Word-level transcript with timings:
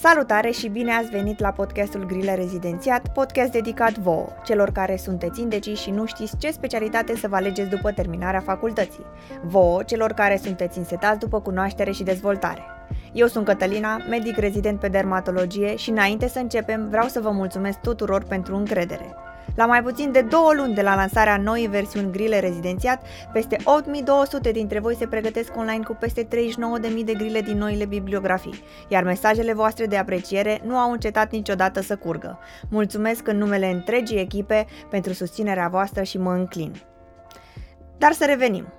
Salutare 0.00 0.50
și 0.50 0.68
bine 0.68 0.92
ați 0.92 1.10
venit 1.10 1.40
la 1.40 1.50
podcastul 1.50 2.06
Grile 2.06 2.34
Rezidențiat, 2.34 3.12
podcast 3.12 3.52
dedicat 3.52 3.98
vouă, 3.98 4.26
celor 4.44 4.70
care 4.70 4.96
sunteți 4.96 5.40
indeciși 5.40 5.82
și 5.82 5.90
nu 5.90 6.06
știți 6.06 6.36
ce 6.36 6.50
specialitate 6.50 7.16
să 7.16 7.28
vă 7.28 7.36
alegeți 7.36 7.68
după 7.68 7.90
terminarea 7.90 8.40
facultății. 8.40 9.04
Vouă, 9.42 9.82
celor 9.82 10.12
care 10.12 10.36
sunteți 10.36 10.78
însetați 10.78 11.18
după 11.18 11.40
cunoaștere 11.40 11.90
și 11.90 12.02
dezvoltare. 12.02 12.62
Eu 13.12 13.26
sunt 13.26 13.44
Cătălina, 13.44 13.96
medic 14.08 14.36
rezident 14.36 14.80
pe 14.80 14.88
dermatologie 14.88 15.76
și 15.76 15.90
înainte 15.90 16.28
să 16.28 16.38
începem 16.38 16.88
vreau 16.88 17.06
să 17.06 17.20
vă 17.20 17.30
mulțumesc 17.30 17.78
tuturor 17.78 18.24
pentru 18.24 18.56
încredere. 18.56 19.14
La 19.58 19.66
mai 19.66 19.82
puțin 19.82 20.12
de 20.12 20.20
două 20.20 20.52
luni 20.54 20.74
de 20.74 20.82
la 20.82 20.94
lansarea 20.94 21.36
noii 21.36 21.66
versiuni 21.66 22.12
grile 22.12 22.40
rezidențiat, 22.40 23.02
peste 23.32 23.56
8200 23.64 24.50
dintre 24.50 24.78
voi 24.78 24.94
se 24.94 25.06
pregătesc 25.06 25.56
online 25.56 25.84
cu 25.84 25.96
peste 26.00 26.24
39.000 26.24 27.04
de 27.04 27.14
grile 27.14 27.40
din 27.40 27.58
noile 27.58 27.84
bibliografii, 27.84 28.62
iar 28.88 29.02
mesajele 29.02 29.52
voastre 29.52 29.86
de 29.86 29.96
apreciere 29.96 30.60
nu 30.64 30.76
au 30.76 30.92
încetat 30.92 31.32
niciodată 31.32 31.80
să 31.80 31.96
curgă. 31.96 32.38
Mulțumesc 32.70 33.26
în 33.26 33.36
numele 33.36 33.70
întregii 33.70 34.20
echipe 34.20 34.66
pentru 34.90 35.12
susținerea 35.12 35.68
voastră 35.68 36.02
și 36.02 36.18
mă 36.18 36.32
înclin. 36.32 36.74
Dar 37.96 38.12
să 38.12 38.24
revenim. 38.24 38.72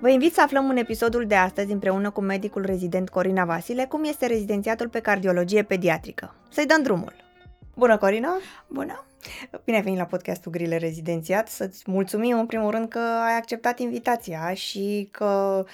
Vă 0.00 0.10
invit 0.10 0.34
să 0.34 0.42
aflăm 0.42 0.68
în 0.68 0.76
episodul 0.76 1.24
de 1.26 1.34
astăzi 1.34 1.72
împreună 1.72 2.10
cu 2.10 2.20
medicul 2.20 2.64
rezident 2.64 3.08
Corina 3.08 3.44
Vasile 3.44 3.84
cum 3.84 4.04
este 4.04 4.26
rezidențiatul 4.26 4.88
pe 4.88 5.00
cardiologie 5.00 5.62
pediatrică. 5.62 6.34
Să-i 6.48 6.66
dăm 6.66 6.82
drumul! 6.82 7.28
Bună, 7.80 7.98
Corina! 7.98 8.38
Bună! 8.66 9.04
Bine 9.64 9.76
ai 9.76 9.82
venit 9.82 9.98
la 9.98 10.04
podcastul 10.04 10.52
Grile 10.52 10.76
Rezidențiat. 10.76 11.48
Să-ți 11.48 11.82
mulțumim 11.86 12.38
în 12.38 12.46
primul 12.46 12.70
rând 12.70 12.88
că 12.88 12.98
ai 12.98 13.36
acceptat 13.36 13.78
invitația 13.78 14.54
și 14.54 15.08
că 15.10 15.64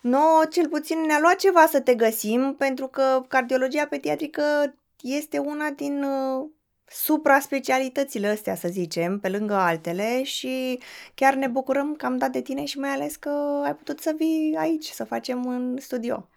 nouă 0.00 0.42
cel 0.50 0.68
puțin 0.68 1.00
ne-a 1.00 1.18
luat 1.20 1.34
ceva 1.36 1.66
să 1.66 1.80
te 1.80 1.94
găsim 1.94 2.54
pentru 2.58 2.86
că 2.86 3.24
cardiologia 3.28 3.86
pediatrică 3.86 4.42
este 5.00 5.38
una 5.38 5.68
din 5.70 6.02
uh, 6.02 6.46
supra-specialitățile 6.84 8.26
astea, 8.26 8.54
să 8.54 8.68
zicem, 8.68 9.18
pe 9.18 9.28
lângă 9.28 9.54
altele 9.54 10.22
și 10.22 10.78
chiar 11.14 11.34
ne 11.34 11.46
bucurăm 11.46 11.94
că 11.94 12.06
am 12.06 12.16
dat 12.16 12.30
de 12.30 12.40
tine 12.40 12.64
și 12.64 12.78
mai 12.78 12.90
ales 12.90 13.16
că 13.16 13.62
ai 13.64 13.74
putut 13.74 14.00
să 14.00 14.14
vii 14.16 14.56
aici, 14.58 14.86
să 14.86 15.04
facem 15.04 15.46
în 15.46 15.76
studio. 15.80 16.28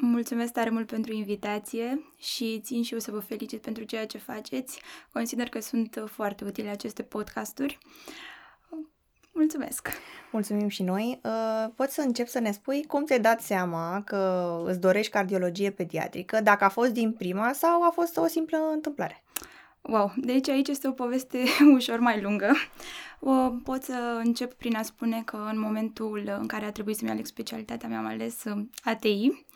Mulțumesc 0.00 0.52
tare 0.52 0.70
mult 0.70 0.86
pentru 0.86 1.12
invitație 1.12 2.12
și 2.18 2.60
țin 2.64 2.82
și 2.82 2.92
eu 2.92 2.98
să 2.98 3.10
vă 3.10 3.18
felicit 3.18 3.60
pentru 3.60 3.84
ceea 3.84 4.06
ce 4.06 4.18
faceți. 4.18 4.80
Consider 5.12 5.48
că 5.48 5.60
sunt 5.60 6.04
foarte 6.06 6.44
utile 6.44 6.68
aceste 6.68 7.02
podcasturi. 7.02 7.78
Mulțumesc! 9.32 9.88
Mulțumim 10.32 10.68
și 10.68 10.82
noi. 10.82 11.20
Uh, 11.24 11.70
poți 11.74 11.94
să 11.94 12.00
încep 12.00 12.26
să 12.26 12.38
ne 12.38 12.50
spui 12.50 12.84
cum 12.84 13.04
ți-ai 13.04 13.20
dat 13.20 13.40
seama 13.40 14.02
că 14.04 14.62
îți 14.66 14.80
dorești 14.80 15.12
cardiologie 15.12 15.70
pediatrică, 15.70 16.40
dacă 16.40 16.64
a 16.64 16.68
fost 16.68 16.92
din 16.92 17.12
prima 17.12 17.52
sau 17.52 17.82
a 17.82 17.90
fost 17.90 18.16
o 18.16 18.26
simplă 18.26 18.58
întâmplare? 18.72 19.24
Wow, 19.80 20.12
deci 20.16 20.48
aici 20.48 20.68
este 20.68 20.88
o 20.88 20.92
poveste 20.92 21.44
ușor 21.76 21.98
mai 21.98 22.20
lungă. 22.20 22.52
Pot 23.64 23.82
să 23.82 24.20
încep 24.24 24.54
prin 24.54 24.76
a 24.76 24.82
spune 24.82 25.22
că 25.24 25.48
în 25.50 25.58
momentul 25.58 26.36
în 26.40 26.46
care 26.46 26.64
a 26.64 26.72
trebuit 26.72 26.96
să-mi 26.96 27.10
aleg 27.10 27.26
specialitatea, 27.26 27.88
mi-am 27.88 28.06
ales 28.06 28.44
uh, 28.44 28.64
ATI. 28.82 29.46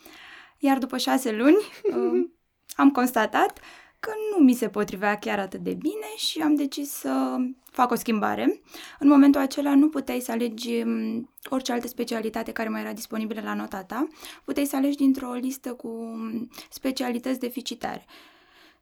Iar 0.65 0.77
după 0.77 0.97
șase 0.97 1.31
luni 1.31 1.57
uh, 1.95 2.29
am 2.75 2.91
constatat 2.91 3.59
că 3.99 4.11
nu 4.31 4.43
mi 4.43 4.53
se 4.53 4.69
potrivea 4.69 5.17
chiar 5.17 5.39
atât 5.39 5.59
de 5.59 5.73
bine 5.73 6.15
și 6.15 6.41
am 6.41 6.55
decis 6.55 6.89
să 6.89 7.35
fac 7.71 7.91
o 7.91 7.95
schimbare. 7.95 8.61
În 8.99 9.07
momentul 9.07 9.41
acela 9.41 9.75
nu 9.75 9.89
puteai 9.89 10.19
să 10.19 10.31
alegi 10.31 10.81
um, 10.81 11.29
orice 11.49 11.71
altă 11.71 11.87
specialitate 11.87 12.51
care 12.51 12.69
mai 12.69 12.81
era 12.81 12.93
disponibilă 12.93 13.41
la 13.43 13.53
nota 13.53 13.83
ta, 13.83 14.07
puteai 14.43 14.65
să 14.65 14.75
alegi 14.75 14.97
dintr-o 14.97 15.33
listă 15.33 15.73
cu 15.73 15.87
um, 15.87 16.49
specialități 16.69 17.39
deficitare. 17.39 18.05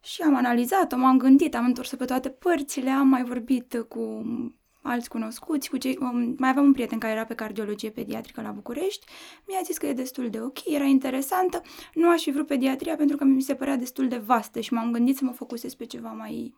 Și 0.02 0.22
am 0.22 0.36
analizat-o, 0.36 0.98
m-am 0.98 1.18
gândit, 1.18 1.56
am 1.56 1.66
întors 1.66 1.96
pe 1.96 2.06
toate 2.06 2.30
părțile, 2.30 2.90
am 2.90 3.08
mai 3.08 3.24
vorbit 3.24 3.86
cu 3.90 4.26
alți 4.82 5.10
cunoscuți, 5.10 5.70
cu 5.70 5.78
cei, 5.78 5.98
um, 6.02 6.36
mai 6.38 6.50
aveam 6.50 6.66
un 6.66 6.74
prieten 6.74 7.00
care 7.00 7.14
era 7.14 7.26
pe 7.26 7.34
cardiologie 7.34 7.90
pediatrică 7.90 8.42
la 8.42 8.52
București, 8.52 9.06
mi-a 9.48 9.60
zis 9.64 9.78
că 9.78 9.86
e 9.86 9.94
destul 9.94 10.30
de 10.30 10.42
ok, 10.42 10.66
era 10.66 10.84
interesantă, 10.84 11.62
nu 11.94 12.10
aș 12.10 12.22
fi 12.22 12.32
vrut 12.32 12.48
pediatria 12.48 12.96
pentru 12.96 13.18
că 13.18 13.24
mi 13.24 13.42
se 13.42 13.56
părea 13.56 13.76
destul 13.76 14.08
de 14.08 14.18
vastă 14.18 14.60
și 14.60 14.74
m-am 14.74 14.92
gândit 14.92 15.18
să 15.18 15.24
mă 15.24 15.32
focusez 15.32 15.74
pe 15.74 15.86
ceva 15.86 16.10
mai 16.10 16.56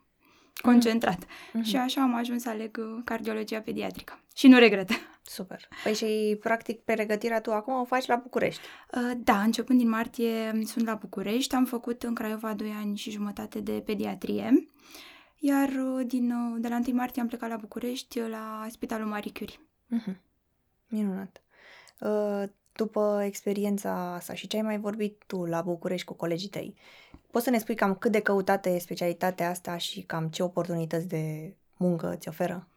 concentrat. 0.62 1.24
Mm-hmm. 1.24 1.62
Și 1.62 1.76
așa 1.76 2.02
am 2.02 2.14
ajuns 2.14 2.42
să 2.42 2.48
aleg 2.48 2.76
uh, 2.80 3.00
cardiologia 3.04 3.60
pediatrică. 3.60 4.20
Și 4.34 4.48
nu 4.48 4.58
regret. 4.58 4.90
Super. 5.36 5.68
Păi 5.82 5.94
și, 5.94 6.36
practic, 6.40 6.80
pregătirea 6.80 7.40
tu 7.40 7.52
acum 7.52 7.80
o 7.80 7.84
faci 7.84 8.06
la 8.06 8.16
București? 8.16 8.60
Uh, 8.92 9.10
da, 9.16 9.40
începând 9.40 9.78
din 9.78 9.88
martie 9.88 10.62
sunt 10.64 10.86
la 10.86 10.94
București. 10.94 11.54
Am 11.54 11.64
făcut 11.64 12.02
în 12.02 12.14
Craiova 12.14 12.54
2 12.54 12.74
ani 12.80 12.96
și 12.96 13.10
jumătate 13.10 13.60
de 13.60 13.82
pediatrie. 13.84 14.68
Iar 15.46 15.68
uh, 15.68 16.06
din, 16.06 16.30
uh, 16.30 16.56
de 16.60 16.68
la 16.68 16.80
1 16.86 16.96
martie 16.96 17.22
am 17.22 17.28
plecat 17.28 17.48
la 17.48 17.56
București, 17.56 18.18
uh, 18.18 18.28
la 18.30 18.66
Spitalul 18.70 19.06
Marie 19.06 19.32
Curie. 19.32 19.58
Mm-hmm. 19.94 20.16
Minunat. 20.88 21.42
După 22.72 23.22
experiența 23.24 24.14
asta 24.14 24.34
și 24.34 24.46
ce 24.46 24.56
ai 24.56 24.62
mai 24.62 24.78
vorbit 24.78 25.22
tu 25.26 25.44
la 25.44 25.62
București 25.62 26.06
cu 26.06 26.14
colegii 26.14 26.48
tăi, 26.48 26.74
poți 27.30 27.44
să 27.44 27.50
ne 27.50 27.58
spui 27.58 27.74
cam 27.74 27.94
cât 27.94 28.12
de 28.12 28.20
căutată 28.20 28.68
e 28.68 28.78
specialitatea 28.78 29.50
asta 29.50 29.76
și 29.76 30.02
cam 30.02 30.28
ce 30.28 30.42
oportunități 30.42 31.06
de 31.06 31.54
muncă 31.76 32.16
ți 32.18 32.28
oferă? 32.28 32.68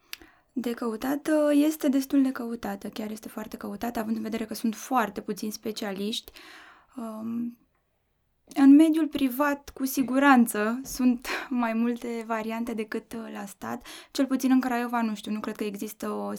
De 0.54 0.72
căutată 0.72 1.52
este 1.54 1.90
destul 1.90 2.24
de 2.24 2.32
căutată, 2.32 2.90
chiar 2.90 3.12
este 3.12 3.28
foarte 3.28 3.58
căutată, 3.58 4.00
având 4.00 4.16
în 4.16 4.22
vedere 4.22 4.46
că 4.46 4.54
sunt 4.54 4.76
foarte 4.76 5.22
puțini 5.22 5.52
specialiști. 5.52 6.32
Um, 6.96 7.58
în 8.56 8.76
mediul 8.76 9.08
privat, 9.08 9.70
cu 9.74 9.86
siguranță, 9.86 10.80
sunt 10.84 11.28
mai 11.50 11.74
multe 11.74 12.24
variante 12.28 12.74
decât 12.74 13.14
uh, 13.14 13.20
la 13.34 13.46
stat. 13.46 13.86
Cel 14.12 14.26
puțin 14.26 14.52
în 14.52 14.60
Craiova, 14.60 15.02
nu 15.02 15.16
știu, 15.16 15.32
nu 15.32 15.40
cred 15.40 15.56
că 15.56 15.64
există 15.64 16.10
o... 16.10 16.32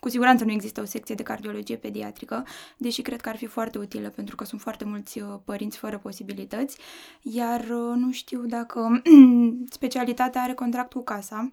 Cu 0.00 0.08
siguranță 0.08 0.44
nu 0.44 0.52
există 0.52 0.80
o 0.80 0.84
secție 0.84 1.14
de 1.14 1.22
cardiologie 1.22 1.76
pediatrică, 1.76 2.46
deși 2.76 3.02
cred 3.02 3.20
că 3.20 3.28
ar 3.28 3.36
fi 3.36 3.46
foarte 3.46 3.78
utilă 3.78 4.08
pentru 4.08 4.36
că 4.36 4.44
sunt 4.44 4.60
foarte 4.60 4.84
mulți 4.84 5.20
uh, 5.20 5.28
părinți 5.44 5.78
fără 5.78 5.98
posibilități, 5.98 6.78
iar 7.22 7.60
uh, 7.60 7.94
nu 7.96 8.12
știu 8.12 8.40
dacă 8.46 9.02
specialitatea 9.78 10.42
are 10.42 10.54
contract 10.54 10.92
cu 10.92 11.02
casa 11.02 11.50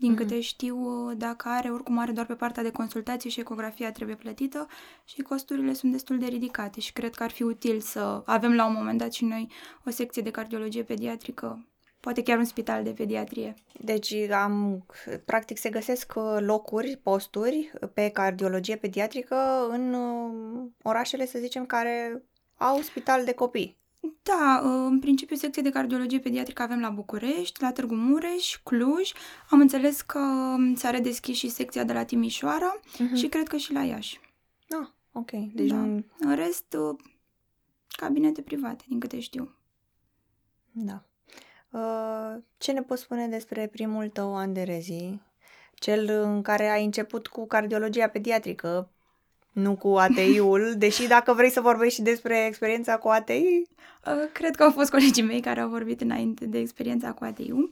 din 0.00 0.12
mm-hmm. 0.12 0.16
câte 0.16 0.40
știu, 0.40 0.76
dacă 1.16 1.48
are, 1.48 1.70
oricum 1.70 1.98
are 1.98 2.12
doar 2.12 2.26
pe 2.26 2.34
partea 2.34 2.62
de 2.62 2.70
consultație 2.70 3.30
și 3.30 3.40
ecografia 3.40 3.92
trebuie 3.92 4.16
plătită 4.16 4.66
și 5.04 5.22
costurile 5.22 5.72
sunt 5.72 5.92
destul 5.92 6.18
de 6.18 6.26
ridicate 6.26 6.80
și 6.80 6.92
cred 6.92 7.14
că 7.14 7.22
ar 7.22 7.30
fi 7.30 7.42
util 7.42 7.80
să 7.80 8.22
avem 8.24 8.54
la 8.54 8.66
un 8.66 8.72
moment 8.72 8.98
dat 8.98 9.12
și 9.12 9.24
noi 9.24 9.50
o 9.86 9.90
secție 9.90 10.22
de 10.22 10.30
cardiologie 10.30 10.82
pediatrică 10.82 11.64
poate 12.00 12.22
chiar 12.22 12.38
un 12.38 12.44
spital 12.44 12.82
de 12.82 12.90
pediatrie. 12.90 13.54
Deci 13.80 14.14
am, 14.30 14.86
practic 15.24 15.58
se 15.58 15.70
găsesc 15.70 16.12
uh, 16.16 16.36
locuri, 16.38 17.00
posturi 17.02 17.72
pe 17.94 18.08
cardiologie 18.08 18.76
pediatrică 18.76 19.66
în 19.70 19.94
uh, 19.94 20.68
orașele, 20.82 21.26
să 21.26 21.38
zicem, 21.38 21.66
care 21.66 22.24
au 22.56 22.80
spital 22.80 23.24
de 23.24 23.32
copii. 23.32 23.79
Da, 24.22 24.60
în 24.62 24.98
principiu 24.98 25.36
secție 25.36 25.62
de 25.62 25.70
cardiologie 25.70 26.18
pediatrică 26.18 26.62
avem 26.62 26.80
la 26.80 26.90
București, 26.90 27.62
la 27.62 27.72
Târgu 27.72 27.94
Mureș, 27.94 28.60
Cluj. 28.64 29.12
Am 29.50 29.60
înțeles 29.60 30.00
că 30.00 30.18
um, 30.18 30.74
s-a 30.74 30.90
redeschis 30.90 31.36
și 31.36 31.48
secția 31.48 31.84
de 31.84 31.92
la 31.92 32.04
Timișoara 32.04 32.80
uh-huh. 32.80 33.14
și 33.14 33.28
cred 33.28 33.48
că 33.48 33.56
și 33.56 33.72
la 33.72 33.82
Iași. 33.82 34.20
Ah, 34.68 34.88
ok. 35.12 35.30
Deci 35.30 35.70
da. 35.70 35.76
În 35.76 36.34
rest, 36.34 36.76
uh, 36.78 36.98
cabinete 37.88 38.42
private, 38.42 38.84
din 38.88 39.00
câte 39.00 39.20
știu. 39.20 39.54
Da. 40.72 41.02
Uh, 41.70 42.42
ce 42.58 42.72
ne 42.72 42.82
poți 42.82 43.02
spune 43.02 43.28
despre 43.28 43.66
primul 43.66 44.08
tău 44.08 44.36
an 44.36 44.52
de 44.52 44.62
rezi? 44.62 45.18
Cel 45.74 46.08
în 46.08 46.42
care 46.42 46.68
ai 46.68 46.84
început 46.84 47.26
cu 47.26 47.46
cardiologia 47.46 48.08
pediatrică, 48.08 48.90
nu 49.52 49.76
cu 49.76 49.88
ATI-ul, 49.88 50.74
deși 50.78 51.06
dacă 51.06 51.32
vrei 51.32 51.50
să 51.50 51.60
vorbești 51.60 51.94
și 51.94 52.02
despre 52.02 52.46
experiența 52.46 52.96
cu 52.96 53.08
ATI... 53.08 53.62
Uh, 54.06 54.30
cred 54.32 54.56
că 54.56 54.62
au 54.62 54.70
fost 54.70 54.90
colegii 54.90 55.22
mei 55.22 55.40
care 55.40 55.60
au 55.60 55.68
vorbit 55.68 56.00
înainte 56.00 56.46
de 56.46 56.58
experiența 56.58 57.12
cu 57.12 57.24
ATI-ul. 57.24 57.70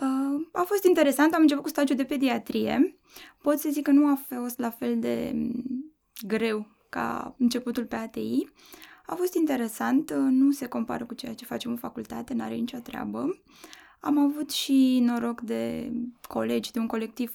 Uh, 0.00 0.46
a 0.52 0.62
fost 0.62 0.84
interesant, 0.84 1.34
am 1.34 1.40
început 1.40 1.62
cu 1.62 1.68
stagiul 1.68 1.96
de 1.96 2.04
pediatrie. 2.04 2.98
Pot 3.42 3.58
să 3.58 3.68
zic 3.72 3.82
că 3.82 3.90
nu 3.90 4.06
a 4.06 4.18
fost 4.28 4.58
la 4.58 4.70
fel 4.70 4.98
de 4.98 5.30
mm, 5.34 5.94
greu 6.26 6.66
ca 6.88 7.34
începutul 7.38 7.84
pe 7.84 7.96
ATI. 7.96 8.48
A 9.06 9.14
fost 9.14 9.34
interesant, 9.34 10.10
uh, 10.10 10.16
nu 10.16 10.50
se 10.50 10.66
compară 10.66 11.04
cu 11.04 11.14
ceea 11.14 11.34
ce 11.34 11.44
facem 11.44 11.70
în 11.70 11.76
facultate, 11.76 12.34
n-are 12.34 12.54
nicio 12.54 12.78
treabă. 12.78 13.38
Am 14.00 14.18
avut 14.18 14.50
și 14.50 14.98
noroc 15.02 15.40
de 15.40 15.92
colegi, 16.28 16.72
de 16.72 16.78
un 16.78 16.86
colectiv 16.86 17.34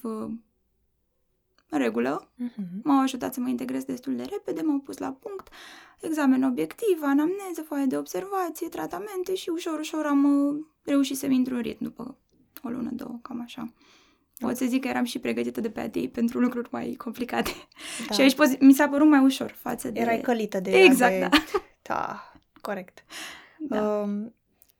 în 1.70 1.78
regulă. 1.78 2.30
Uh-huh. 2.44 2.82
M-au 2.82 3.00
ajutat 3.00 3.34
să 3.34 3.40
mă 3.40 3.48
integrez 3.48 3.84
destul 3.84 4.16
de 4.16 4.22
repede, 4.30 4.62
m-au 4.62 4.78
pus 4.78 4.98
la 4.98 5.12
punct, 5.12 5.48
examen 6.00 6.42
obiectiv, 6.42 6.98
anamneză, 7.02 7.62
foaie 7.66 7.86
de 7.86 7.96
observație, 7.96 8.68
tratamente 8.68 9.34
și 9.34 9.48
ușor, 9.48 9.78
ușor 9.78 10.06
am 10.06 10.24
uh, 10.24 10.64
reușit 10.82 11.16
să-mi 11.16 11.34
intru 11.34 11.54
în 11.54 11.60
ritm 11.60 11.84
după 11.84 12.18
o 12.62 12.68
lună, 12.68 12.90
două, 12.92 13.18
cam 13.22 13.40
așa. 13.40 13.72
Pot 14.38 14.56
să 14.56 14.64
zic 14.64 14.80
că 14.80 14.88
eram 14.88 15.04
și 15.04 15.18
pregătită 15.18 15.60
de 15.60 15.70
pe 15.70 15.80
ATI 15.80 16.08
pentru 16.08 16.38
lucruri 16.38 16.68
mai 16.72 16.94
complicate. 16.98 17.50
Da. 18.08 18.12
și 18.14 18.20
aici 18.20 18.60
mi 18.60 18.72
s-a 18.72 18.88
părut 18.88 19.08
mai 19.08 19.24
ușor 19.24 19.50
față 19.50 19.90
de... 19.90 20.00
Erai 20.00 20.20
călită 20.20 20.60
de 20.60 20.70
Exact, 20.84 21.12
de... 21.12 21.18
da. 21.18 21.28
Da, 21.82 22.32
corect. 22.60 23.04
Da. 23.58 23.82
Um, 23.82 24.34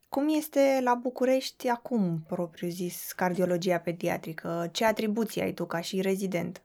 cum 0.09 0.29
este 0.29 0.81
la 0.83 0.95
București 0.95 1.69
acum, 1.69 2.25
propriu 2.29 2.69
zis, 2.69 3.13
cardiologia 3.13 3.79
pediatrică? 3.79 4.69
Ce 4.73 4.85
atribuții 4.85 5.41
ai 5.41 5.53
tu 5.53 5.67
ca 5.67 5.81
și 5.81 6.01
rezident? 6.01 6.63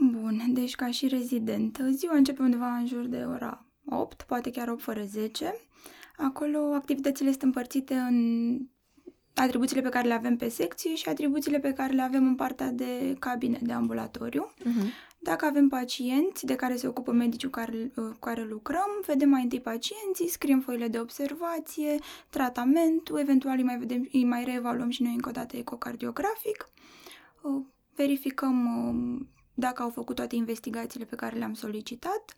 Bun, 0.00 0.42
deci 0.48 0.74
ca 0.74 0.90
și 0.90 1.08
rezident, 1.08 1.80
ziua 1.90 2.16
începe 2.16 2.42
undeva 2.42 2.76
în 2.76 2.86
jur 2.86 3.06
de 3.06 3.24
ora 3.28 3.64
8, 3.84 4.22
poate 4.22 4.50
chiar 4.50 4.68
8 4.68 4.82
fără 4.82 5.04
10. 5.04 5.54
Acolo 6.16 6.58
activitățile 6.74 7.30
sunt 7.30 7.42
împărțite 7.42 7.94
în 7.94 8.58
atribuțiile 9.34 9.82
pe 9.82 9.88
care 9.88 10.08
le 10.08 10.14
avem 10.14 10.36
pe 10.36 10.48
secție 10.48 10.94
și 10.94 11.08
atribuțiile 11.08 11.58
pe 11.58 11.72
care 11.72 11.92
le 11.92 12.02
avem 12.02 12.26
în 12.26 12.34
partea 12.34 12.70
de 12.70 13.16
cabine 13.18 13.58
de 13.62 13.72
ambulatoriu. 13.72 14.52
Uh-huh. 14.60 15.06
Dacă 15.18 15.44
avem 15.44 15.68
pacienți 15.68 16.46
de 16.46 16.54
care 16.54 16.76
se 16.76 16.86
ocupă 16.86 17.12
medicul 17.12 17.50
care, 17.50 17.92
cu 17.94 18.16
care 18.20 18.44
lucrăm, 18.44 19.02
vedem 19.06 19.28
mai 19.28 19.42
întâi 19.42 19.60
pacienții, 19.60 20.28
scriem 20.28 20.60
foile 20.60 20.88
de 20.88 20.98
observație, 20.98 21.98
tratamentul, 22.30 23.18
eventual 23.18 23.56
îi 23.56 23.64
mai, 23.64 23.78
vedem, 23.78 24.08
îi 24.12 24.24
mai 24.24 24.44
reevaluăm 24.44 24.90
și 24.90 25.02
noi 25.02 25.12
încă 25.12 25.28
o 25.28 25.32
dată 25.32 25.56
ecocardiografic, 25.56 26.68
verificăm 27.94 28.66
dacă 29.58 29.82
au 29.82 29.90
făcut 29.90 30.16
toate 30.16 30.36
investigațiile 30.36 31.04
pe 31.04 31.16
care 31.16 31.36
le-am 31.36 31.54
solicitat, 31.54 32.36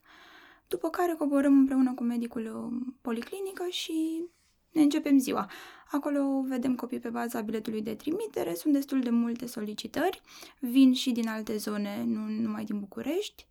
după 0.68 0.90
care 0.90 1.14
coborâm 1.14 1.58
împreună 1.58 1.94
cu 1.94 2.02
medicul 2.02 2.72
policlinică 3.00 3.66
și 3.70 4.24
ne 4.70 4.82
începem 4.82 5.18
ziua. 5.18 5.50
Acolo 5.90 6.42
vedem 6.42 6.74
copii 6.74 6.98
pe 6.98 7.08
baza 7.08 7.40
biletului 7.40 7.82
de 7.82 7.94
trimitere, 7.94 8.54
sunt 8.54 8.72
destul 8.72 9.00
de 9.00 9.10
multe 9.10 9.46
solicitări, 9.46 10.20
vin 10.60 10.92
și 10.92 11.10
din 11.12 11.28
alte 11.28 11.56
zone, 11.56 12.04
nu 12.04 12.20
numai 12.20 12.64
din 12.64 12.78
București 12.78 13.46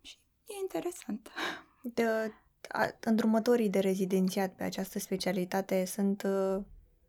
și 0.00 0.16
e 0.46 0.52
interesant. 0.60 1.28
De, 1.94 2.32
a, 2.68 2.88
îndrumătorii 3.00 3.68
de 3.68 3.78
rezidențiat 3.78 4.54
pe 4.54 4.62
această 4.62 4.98
specialitate 4.98 5.84
sunt, 5.84 6.22
uh, 6.22 6.62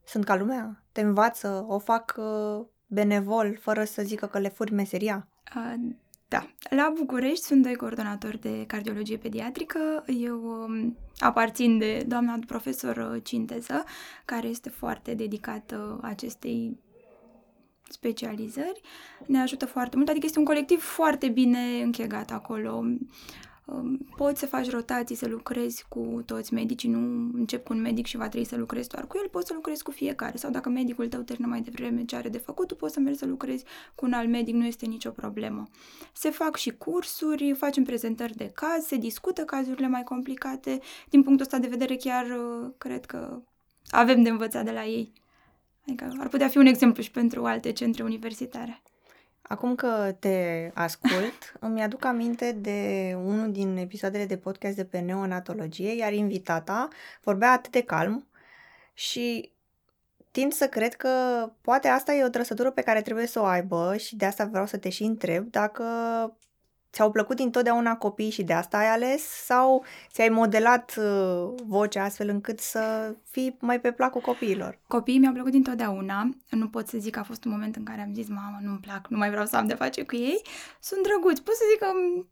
sunt 0.04 0.24
ca 0.24 0.36
lumea? 0.36 0.84
Te 0.92 1.00
învață? 1.00 1.64
O 1.68 1.78
fac 1.78 2.14
uh, 2.18 2.66
benevol, 2.92 3.58
fără 3.60 3.84
să 3.84 4.02
zică 4.02 4.26
că 4.26 4.38
le 4.38 4.48
furi 4.48 4.72
meseria? 4.72 5.28
Uh, 5.56 5.94
da. 6.28 6.46
La 6.70 6.92
București 6.98 7.44
sunt 7.44 7.62
doi 7.62 7.74
coordonatori 7.74 8.40
de 8.40 8.64
cardiologie 8.66 9.16
pediatrică. 9.16 10.04
Eu 10.06 10.42
um, 10.44 10.96
aparțin 11.18 11.78
de 11.78 12.04
doamna 12.06 12.38
profesor 12.46 12.96
uh, 12.96 13.22
Cinteză, 13.24 13.84
care 14.24 14.48
este 14.48 14.68
foarte 14.68 15.14
dedicată 15.14 15.98
acestei 16.02 16.78
specializări. 17.88 18.80
Ne 19.26 19.40
ajută 19.40 19.66
foarte 19.66 19.96
mult, 19.96 20.08
adică 20.08 20.26
este 20.26 20.38
un 20.38 20.44
colectiv 20.44 20.82
foarte 20.82 21.28
bine 21.28 21.82
închegat 21.82 22.30
acolo. 22.30 22.72
Um, 22.72 23.10
poți 24.16 24.40
să 24.40 24.46
faci 24.46 24.70
rotații, 24.70 25.16
să 25.16 25.28
lucrezi 25.28 25.84
cu 25.88 26.22
toți 26.26 26.54
medicii, 26.54 26.88
nu 26.88 27.30
încep 27.34 27.64
cu 27.64 27.72
un 27.72 27.80
medic 27.80 28.06
și 28.06 28.16
va 28.16 28.28
trebui 28.28 28.46
să 28.46 28.56
lucrezi 28.56 28.88
doar 28.88 29.06
cu 29.06 29.16
el, 29.22 29.28
poți 29.28 29.46
să 29.46 29.54
lucrezi 29.54 29.82
cu 29.82 29.90
fiecare. 29.90 30.36
Sau 30.36 30.50
dacă 30.50 30.68
medicul 30.68 31.08
tău 31.08 31.20
termină 31.20 31.48
mai 31.48 31.60
devreme 31.60 32.04
ce 32.04 32.16
are 32.16 32.28
de 32.28 32.38
făcut, 32.38 32.66
tu 32.66 32.74
poți 32.74 32.92
să 32.94 33.00
mergi 33.00 33.18
să 33.18 33.26
lucrezi 33.26 33.64
cu 33.94 34.06
un 34.06 34.12
alt 34.12 34.28
medic, 34.28 34.54
nu 34.54 34.64
este 34.66 34.86
nicio 34.86 35.10
problemă. 35.10 35.68
Se 36.12 36.30
fac 36.30 36.56
și 36.56 36.70
cursuri, 36.70 37.54
facem 37.54 37.84
prezentări 37.84 38.36
de 38.36 38.50
caz, 38.54 38.84
se 38.84 38.96
discută 38.96 39.42
cazurile 39.44 39.88
mai 39.88 40.02
complicate. 40.02 40.80
Din 41.08 41.22
punctul 41.22 41.46
ăsta 41.46 41.58
de 41.58 41.66
vedere 41.66 41.96
chiar 41.96 42.24
uh, 42.24 42.70
cred 42.78 43.04
că 43.04 43.42
avem 43.90 44.22
de 44.22 44.28
învățat 44.28 44.64
de 44.64 44.70
la 44.70 44.84
ei. 44.84 45.12
Adică 45.86 46.12
ar 46.18 46.28
putea 46.28 46.48
fi 46.48 46.58
un 46.58 46.66
exemplu 46.66 47.02
și 47.02 47.10
pentru 47.10 47.44
alte 47.44 47.72
centre 47.72 48.02
universitare. 48.02 48.82
Acum 49.42 49.74
că 49.74 50.16
te 50.18 50.70
ascult, 50.74 51.52
îmi 51.60 51.82
aduc 51.82 52.04
aminte 52.04 52.52
de 52.52 53.12
unul 53.16 53.52
din 53.52 53.76
episoadele 53.76 54.26
de 54.26 54.36
podcast 54.36 54.76
de 54.76 54.84
pe 54.84 54.98
neonatologie, 54.98 55.96
iar 55.96 56.12
invitata 56.12 56.88
vorbea 57.22 57.52
atât 57.52 57.72
de 57.72 57.82
calm 57.82 58.26
și 58.94 59.52
tind 60.30 60.52
să 60.52 60.68
cred 60.68 60.94
că 60.94 61.08
poate 61.60 61.88
asta 61.88 62.12
e 62.12 62.24
o 62.24 62.28
trăsătură 62.28 62.70
pe 62.70 62.82
care 62.82 63.02
trebuie 63.02 63.26
să 63.26 63.40
o 63.40 63.44
aibă 63.44 63.96
și 63.96 64.16
de 64.16 64.24
asta 64.24 64.44
vreau 64.44 64.66
să 64.66 64.76
te 64.76 64.88
și 64.88 65.02
întreb 65.02 65.50
dacă 65.50 65.84
ți-au 66.92 67.10
plăcut 67.10 67.38
întotdeauna 67.38 67.96
copiii 67.96 68.30
și 68.30 68.42
de 68.42 68.52
asta 68.52 68.78
ai 68.78 68.88
ales 68.88 69.22
sau 69.22 69.84
ți-ai 70.10 70.28
modelat 70.28 70.94
uh, 70.98 71.54
vocea 71.66 72.04
astfel 72.04 72.28
încât 72.28 72.60
să 72.60 73.14
fii 73.30 73.56
mai 73.60 73.80
pe 73.80 73.92
placul 73.92 74.20
copiilor? 74.20 74.78
Copiii 74.86 75.18
mi-au 75.18 75.32
plăcut 75.32 75.54
întotdeauna. 75.54 76.28
Nu 76.50 76.68
pot 76.68 76.88
să 76.88 76.98
zic 76.98 77.12
că 77.12 77.18
a 77.18 77.22
fost 77.22 77.44
un 77.44 77.50
moment 77.50 77.76
în 77.76 77.84
care 77.84 78.00
am 78.00 78.14
zis, 78.14 78.28
mama, 78.28 78.58
nu-mi 78.62 78.78
plac, 78.78 79.08
nu 79.08 79.16
mai 79.16 79.30
vreau 79.30 79.46
să 79.46 79.56
am 79.56 79.66
de 79.66 79.74
face 79.74 80.02
cu 80.04 80.16
ei. 80.16 80.42
Sunt 80.80 81.02
drăguți. 81.02 81.42
Pot 81.42 81.54
să 81.54 81.62
zic 81.70 81.78
că 81.78 81.86
um, 81.86 82.28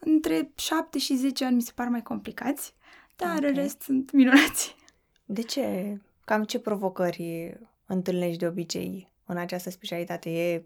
între 0.00 0.50
7 0.54 0.98
și 0.98 1.16
10 1.16 1.44
ani 1.44 1.54
mi 1.54 1.62
se 1.62 1.72
par 1.74 1.88
mai 1.88 2.02
complicați, 2.02 2.74
dar 3.16 3.36
okay. 3.36 3.48
în 3.48 3.54
rest 3.54 3.80
sunt 3.80 4.12
minunați. 4.12 4.76
De 5.24 5.42
ce? 5.42 5.98
Cam 6.24 6.44
ce 6.44 6.58
provocări 6.58 7.56
întâlnești 7.86 8.38
de 8.38 8.46
obicei 8.46 9.12
în 9.26 9.36
această 9.36 9.70
specialitate? 9.70 10.30
E 10.30 10.64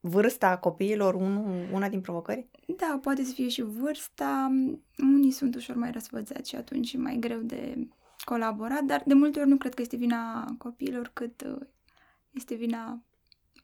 vârsta 0.00 0.58
copiilor 0.58 1.14
un, 1.14 1.36
una 1.72 1.88
din 1.88 2.00
provocări? 2.00 2.46
Da, 2.76 2.98
poate 3.02 3.24
să 3.24 3.32
fie 3.32 3.48
și 3.48 3.62
vârsta. 3.62 4.50
Unii 4.98 5.30
sunt 5.30 5.54
ușor 5.54 5.76
mai 5.76 5.90
răsfățați 5.90 6.48
și 6.48 6.56
atunci 6.56 6.92
e 6.92 6.98
mai 6.98 7.16
greu 7.20 7.38
de 7.38 7.88
colaborat, 8.24 8.82
dar 8.82 9.02
de 9.06 9.14
multe 9.14 9.40
ori 9.40 9.48
nu 9.48 9.56
cred 9.56 9.74
că 9.74 9.82
este 9.82 9.96
vina 9.96 10.54
copiilor, 10.58 11.10
cât 11.12 11.42
uh, 11.46 11.66
este 12.30 12.54
vina 12.54 13.02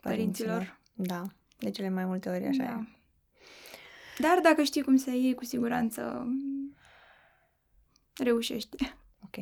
părinților. 0.01 0.53
părinților. 0.53 0.81
Da, 0.95 1.23
de 1.59 1.71
cele 1.71 1.89
mai 1.89 2.05
multe 2.05 2.29
ori 2.29 2.47
așa 2.47 2.65
da. 2.65 2.71
e. 2.71 2.97
Dar 4.19 4.39
dacă 4.43 4.63
știi 4.63 4.83
cum 4.83 4.97
să 4.97 5.11
iei, 5.11 5.35
cu 5.35 5.45
siguranță 5.45 6.27
reușești. 8.17 8.77
Ok. 9.25 9.37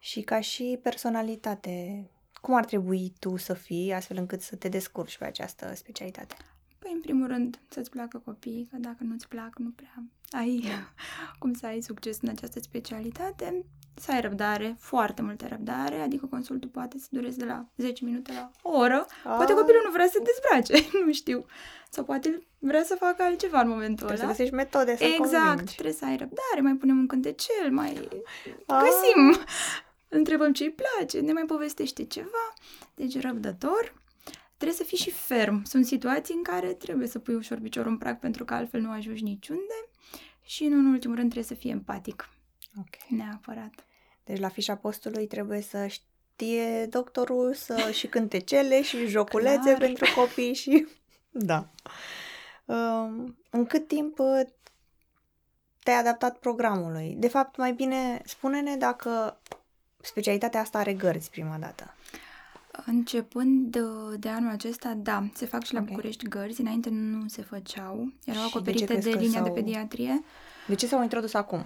Și 0.00 0.20
ca 0.20 0.40
și 0.40 0.78
personalitate, 0.82 2.08
cum 2.44 2.54
ar 2.54 2.64
trebui 2.64 3.12
tu 3.18 3.36
să 3.36 3.54
fii 3.54 3.92
astfel 3.92 4.16
încât 4.16 4.40
să 4.40 4.56
te 4.56 4.68
descurci 4.68 5.18
pe 5.18 5.24
această 5.24 5.72
specialitate? 5.74 6.34
Păi, 6.78 6.90
în 6.94 7.00
primul 7.00 7.26
rând, 7.26 7.58
să-ți 7.68 7.90
placă 7.90 8.22
copiii, 8.24 8.68
că 8.70 8.76
dacă 8.80 8.96
nu-ți 9.00 9.28
plac, 9.28 9.58
nu 9.58 9.70
prea 9.76 9.94
ai 10.30 10.64
cum 11.40 11.54
să 11.54 11.66
ai 11.66 11.80
succes 11.80 12.18
în 12.22 12.28
această 12.28 12.60
specialitate. 12.60 13.64
Să 13.94 14.10
ai 14.12 14.20
răbdare, 14.20 14.76
foarte 14.78 15.22
multă 15.22 15.46
răbdare, 15.48 15.96
adică 15.96 16.26
consultul 16.26 16.68
poate 16.68 16.98
să 16.98 17.06
dureze 17.10 17.36
de 17.36 17.44
la 17.44 17.66
10 17.76 18.04
minute 18.04 18.32
la 18.32 18.50
o 18.62 18.78
oră. 18.78 19.06
A. 19.24 19.36
Poate 19.36 19.52
copilul 19.52 19.82
nu 19.84 19.90
vrea 19.90 20.06
să 20.06 20.18
te 20.18 20.30
dezbrace, 20.30 20.88
nu 21.06 21.12
știu. 21.12 21.46
Sau 21.90 22.04
poate 22.04 22.46
vrea 22.58 22.82
să 22.82 22.96
facă 22.98 23.22
altceva 23.22 23.60
în 23.60 23.68
momentul 23.68 24.06
trebuie 24.06 24.24
ăla. 24.24 24.32
Trebuie 24.32 24.46
să 24.46 24.52
găsești 24.52 24.54
metode 24.54 24.96
să 24.96 25.04
Exact, 25.04 25.46
convingi. 25.46 25.72
trebuie 25.72 25.94
să 25.94 26.04
ai 26.04 26.16
răbdare, 26.16 26.60
mai 26.60 26.74
punem 26.74 26.98
un 26.98 27.06
cântecel, 27.06 27.70
mai 27.70 28.08
A. 28.66 28.80
găsim 28.82 29.44
întrebăm 30.16 30.52
ce 30.52 30.64
îi 30.64 30.74
place, 30.82 31.20
ne 31.20 31.32
mai 31.32 31.44
povestește 31.46 32.04
ceva, 32.04 32.54
deci 32.94 33.20
răbdător. 33.20 34.02
Trebuie 34.56 34.78
să 34.78 34.84
fii 34.84 34.98
și 34.98 35.10
ferm. 35.10 35.64
Sunt 35.64 35.86
situații 35.86 36.34
în 36.34 36.42
care 36.42 36.72
trebuie 36.72 37.08
să 37.08 37.18
pui 37.18 37.34
ușor 37.34 37.58
piciorul 37.58 37.90
în 37.90 37.98
prag 37.98 38.18
pentru 38.18 38.44
că 38.44 38.54
altfel 38.54 38.80
nu 38.80 38.90
ajungi 38.90 39.22
niciunde 39.22 39.88
și, 40.42 40.66
nu 40.66 40.78
în 40.78 40.86
ultimul 40.86 41.16
rând, 41.16 41.30
trebuie 41.30 41.56
să 41.56 41.60
fii 41.60 41.70
empatic. 41.70 42.28
Ok. 42.78 43.08
Neapărat. 43.08 43.86
Deci 44.24 44.38
la 44.38 44.48
fișa 44.48 44.76
postului 44.76 45.26
trebuie 45.26 45.60
să 45.60 45.86
știe 45.86 46.86
doctorul 46.86 47.54
să 47.54 47.90
și 47.98 48.06
cântecele 48.06 48.82
și 48.82 49.06
joculețe 49.06 49.60
Clar. 49.62 49.78
pentru 49.78 50.06
copii 50.14 50.54
și... 50.54 50.86
Da. 51.36 51.70
Um, 52.64 53.38
în 53.50 53.66
cât 53.66 53.88
timp 53.88 54.18
uh, 54.18 54.40
te-ai 55.82 55.98
adaptat 55.98 56.38
programului? 56.38 57.14
De 57.18 57.28
fapt, 57.28 57.56
mai 57.56 57.72
bine 57.72 58.22
spune-ne 58.24 58.76
dacă 58.76 59.40
specialitatea 60.04 60.60
asta 60.60 60.78
are 60.78 60.94
gărzi 60.94 61.30
prima 61.30 61.56
dată. 61.56 61.94
Începând 62.86 63.70
de, 63.70 63.80
de 64.18 64.28
anul 64.28 64.50
acesta, 64.50 64.94
da, 64.94 65.28
se 65.34 65.46
fac 65.46 65.64
și 65.64 65.72
la 65.72 65.80
okay. 65.80 65.90
București 65.90 66.28
gărzi, 66.28 66.60
înainte 66.60 66.90
nu 66.90 67.28
se 67.28 67.42
făceau, 67.42 68.12
erau 68.24 68.42
și 68.42 68.48
acoperite 68.48 68.94
de, 68.94 69.10
de 69.10 69.18
linia 69.18 69.42
de 69.42 69.50
pediatrie. 69.50 70.24
De 70.66 70.74
ce 70.74 70.86
s-au 70.86 71.02
introdus 71.02 71.34
acum? 71.34 71.58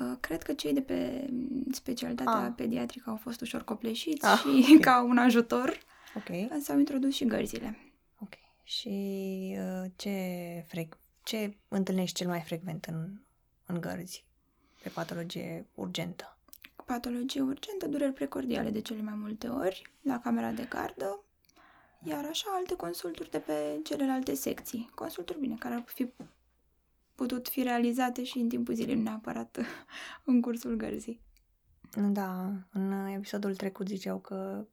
Uh, 0.00 0.16
cred 0.20 0.42
că 0.42 0.52
cei 0.52 0.72
de 0.72 0.80
pe 0.80 1.28
specialitatea 1.72 2.44
ah. 2.44 2.52
pediatrică 2.56 3.10
au 3.10 3.16
fost 3.16 3.40
ușor 3.40 3.64
copleșiți 3.64 4.26
ah, 4.26 4.38
și 4.38 4.64
okay. 4.64 4.78
ca 4.90 5.02
un 5.02 5.18
ajutor 5.18 5.78
okay. 6.16 6.50
s-au 6.62 6.78
introdus 6.78 7.14
și 7.14 7.24
gărzile. 7.24 7.78
Ok. 8.18 8.32
Și 8.62 8.88
uh, 9.58 9.90
ce, 9.96 10.14
frec- 10.66 10.98
ce 11.22 11.56
întâlnești 11.68 12.16
cel 12.16 12.28
mai 12.28 12.40
frecvent 12.40 12.84
în, 12.84 13.20
în 13.66 13.80
gărzi 13.80 14.24
pe 14.82 14.88
patologie 14.88 15.66
urgentă? 15.74 16.38
Patologie 16.92 17.40
urgentă, 17.40 17.88
dureri 17.88 18.12
precordiale 18.12 18.70
de 18.70 18.80
cele 18.80 19.02
mai 19.02 19.14
multe 19.16 19.48
ori, 19.48 19.82
la 20.02 20.18
camera 20.18 20.50
de 20.50 20.66
gardă, 20.68 21.24
iar 22.02 22.24
așa 22.24 22.46
alte 22.56 22.74
consulturi 22.76 23.30
de 23.30 23.38
pe 23.38 23.80
celelalte 23.82 24.34
secții. 24.34 24.90
Consulturi 24.94 25.40
bine, 25.40 25.56
care 25.58 25.74
ar 25.74 25.84
fi 25.86 26.12
putut 27.14 27.48
fi 27.48 27.62
realizate 27.62 28.24
și 28.24 28.38
în 28.38 28.48
timpul 28.48 28.74
zilei, 28.74 28.94
nu 28.94 29.02
neapărat 29.02 29.58
în 30.24 30.40
cursul 30.40 30.74
gărzii. 30.76 31.20
Da, 32.10 32.52
în 32.72 33.06
episodul 33.06 33.56
trecut 33.56 33.88
ziceau 33.88 34.18
că 34.18 34.66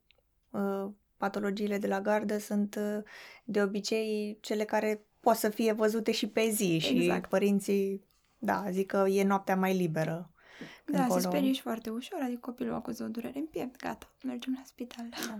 uh, 0.50 0.90
patologiile 1.16 1.78
de 1.78 1.86
la 1.86 2.00
gardă 2.00 2.38
sunt 2.38 2.74
uh, 2.74 3.02
de 3.44 3.62
obicei 3.62 4.38
cele 4.40 4.64
care 4.64 5.04
pot 5.20 5.36
să 5.36 5.48
fie 5.48 5.72
văzute 5.72 6.12
și 6.12 6.28
pe 6.28 6.48
zi 6.48 6.74
exact. 6.74 7.22
și 7.24 7.30
părinții, 7.30 8.04
da, 8.38 8.64
zic 8.70 8.86
că 8.86 9.04
e 9.08 9.24
noaptea 9.24 9.56
mai 9.56 9.76
liberă 9.76 10.32
Da, 10.84 11.00
încolo... 11.00 11.20
se 11.20 11.26
sperie 11.26 11.52
și 11.52 11.60
foarte 11.60 11.90
ușor, 11.90 12.20
adică 12.22 12.40
copilul 12.40 12.74
acuză 12.74 13.04
o 13.04 13.08
durere 13.08 13.38
în 13.38 13.46
piept, 13.46 13.80
gata, 13.80 14.08
mergem 14.22 14.52
la 14.56 14.62
spital. 14.64 15.06
Da. 15.10 15.36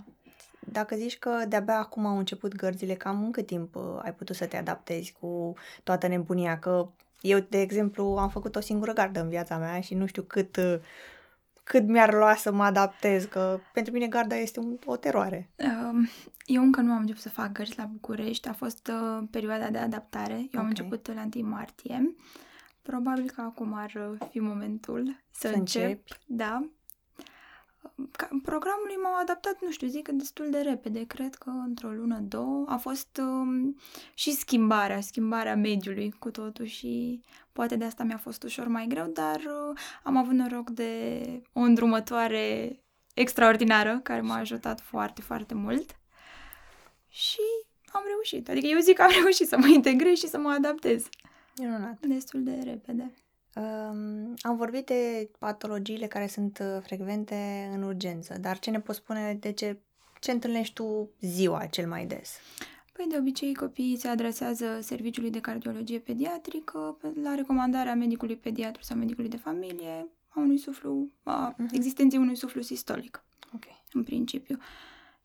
Dacă 0.73 0.97
zici 0.97 1.19
că 1.19 1.45
de-abia 1.49 1.79
acum 1.79 2.07
au 2.07 2.19
început 2.19 2.57
gărzile, 2.57 2.95
cam 2.95 3.25
în 3.25 3.31
cât 3.31 3.47
timp 3.47 3.75
uh, 3.75 3.83
ai 4.03 4.15
putut 4.15 4.37
să 4.37 4.47
te 4.47 4.57
adaptezi 4.57 5.15
cu 5.21 5.55
toată 5.83 6.07
nebunia? 6.07 6.59
Că 6.59 6.89
eu, 7.21 7.39
de 7.49 7.61
exemplu, 7.61 8.05
am 8.05 8.29
făcut 8.29 8.57
o 8.57 8.61
singură 8.61 8.93
gardă 8.93 9.21
în 9.21 9.29
viața 9.29 9.57
mea 9.57 9.81
și 9.81 9.95
nu 9.95 10.07
știu 10.07 10.23
cât, 10.23 10.57
uh, 10.57 10.79
cât 11.63 11.87
mi-ar 11.87 12.15
lua 12.15 12.35
să 12.35 12.53
mă 12.53 12.65
adaptez, 12.65 13.25
că 13.25 13.61
pentru 13.73 13.93
mine 13.93 14.07
garda 14.07 14.37
este 14.37 14.61
un, 14.61 14.79
o 14.85 14.97
teroare. 14.97 15.51
Um, 15.57 16.09
eu 16.45 16.63
încă 16.63 16.81
nu 16.81 16.93
am 16.93 17.01
început 17.01 17.23
să 17.23 17.29
fac 17.29 17.53
gărzi 17.53 17.79
la 17.79 17.85
București, 17.85 18.49
a 18.49 18.53
fost 18.53 18.91
uh, 18.93 19.27
perioada 19.31 19.69
de 19.69 19.79
adaptare. 19.79 20.33
Eu 20.33 20.45
okay. 20.45 20.61
am 20.61 20.67
început 20.67 21.15
la 21.15 21.29
1 21.35 21.49
martie. 21.49 22.15
Probabil 22.91 23.31
că 23.31 23.41
acum 23.41 23.73
ar 23.75 24.19
fi 24.31 24.39
momentul 24.39 25.17
să, 25.31 25.49
să 25.49 25.55
încep. 25.55 25.83
Începi. 25.83 26.13
Da, 26.27 26.69
programului 28.43 28.97
m-au 29.03 29.21
adaptat, 29.21 29.59
nu 29.61 29.71
știu, 29.71 29.87
zic 29.87 30.09
destul 30.09 30.51
de 30.51 30.59
repede. 30.59 31.05
Cred 31.07 31.35
că 31.35 31.51
într-o 31.51 31.89
lună, 31.89 32.19
două 32.19 32.65
a 32.69 32.77
fost 32.77 33.21
um, 33.21 33.77
și 34.15 34.33
schimbarea, 34.33 35.01
schimbarea 35.01 35.57
mediului 35.57 36.15
cu 36.19 36.31
totul 36.31 36.65
și 36.65 37.21
poate 37.53 37.77
de 37.77 37.85
asta 37.85 38.05
mi-a 38.05 38.17
fost 38.17 38.43
ușor 38.43 38.67
mai 38.67 38.87
greu, 38.87 39.07
dar 39.07 39.37
uh, 39.37 39.79
am 40.03 40.17
avut 40.17 40.33
noroc 40.33 40.71
de 40.71 41.23
o 41.53 41.61
îndrumătoare 41.61 42.79
extraordinară 43.15 44.01
care 44.03 44.21
m-a 44.21 44.37
ajutat 44.37 44.81
foarte, 44.81 45.21
foarte 45.23 45.55
mult 45.55 45.99
și 47.09 47.41
am 47.93 48.03
reușit. 48.07 48.49
Adică 48.49 48.67
eu 48.67 48.79
zic 48.79 48.97
că 48.97 49.03
am 49.03 49.13
reușit 49.23 49.49
să 49.49 49.57
mă 49.59 49.67
integrez 49.67 50.19
și 50.19 50.29
să 50.29 50.39
mă 50.39 50.51
adaptez. 50.51 51.09
Minunat. 51.59 52.07
Destul 52.07 52.43
de 52.43 52.61
repede. 52.65 53.13
Um, 53.55 54.35
am 54.41 54.57
vorbit 54.57 54.87
de 54.87 55.31
patologiile 55.39 56.07
care 56.07 56.27
sunt 56.27 56.59
uh, 56.59 56.83
frecvente 56.83 57.71
în 57.75 57.83
urgență, 57.83 58.39
dar 58.41 58.59
ce 58.59 58.71
ne 58.71 58.81
poți 58.81 58.99
spune 58.99 59.35
de 59.41 59.53
ce, 59.53 59.79
ce 60.21 60.31
întâlnești 60.31 60.75
tu 60.75 61.11
ziua 61.21 61.67
cel 61.67 61.89
mai 61.89 62.07
des? 62.07 62.39
Păi 62.93 63.07
de 63.09 63.17
obicei 63.19 63.55
copiii 63.55 63.97
se 63.97 64.09
adresează 64.09 64.79
serviciului 64.81 65.31
de 65.31 65.41
cardiologie 65.41 65.99
pediatrică 65.99 66.99
la 67.23 67.35
recomandarea 67.35 67.95
medicului 67.95 68.37
pediatru 68.37 68.83
sau 68.83 68.97
medicului 68.97 69.31
de 69.31 69.37
familie 69.37 70.09
a 70.29 70.41
unui 70.41 70.59
suflu, 70.59 71.11
a 71.23 71.55
uh-huh. 71.55 71.73
existenței 71.73 72.19
unui 72.19 72.37
suflu 72.37 72.61
sistolic. 72.61 73.25
Okay. 73.55 73.85
În 73.93 74.03
principiu. 74.03 74.59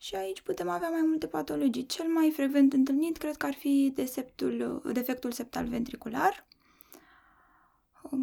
Și 0.04 0.16
aici 0.16 0.42
putem 0.42 0.70
avea 0.70 0.90
mai 0.90 1.02
multe 1.02 1.28
patologii. 1.28 1.86
Cel 1.86 2.08
mai 2.08 2.32
frecvent 2.32 2.74
întâlnit 2.74 3.18
cred 3.18 3.36
că 3.36 3.46
ar 3.46 3.54
fi 3.54 3.92
defectul, 3.96 4.82
defectul 4.94 5.32
septal 5.32 5.68
ventricular, 5.68 6.48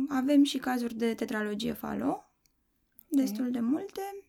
avem 0.08 0.42
și 0.42 0.58
cazuri 0.58 0.94
de 0.94 1.14
tetralogie 1.14 1.72
falo, 1.72 2.24
destul 3.08 3.50
de 3.50 3.60
multe, 3.60 4.24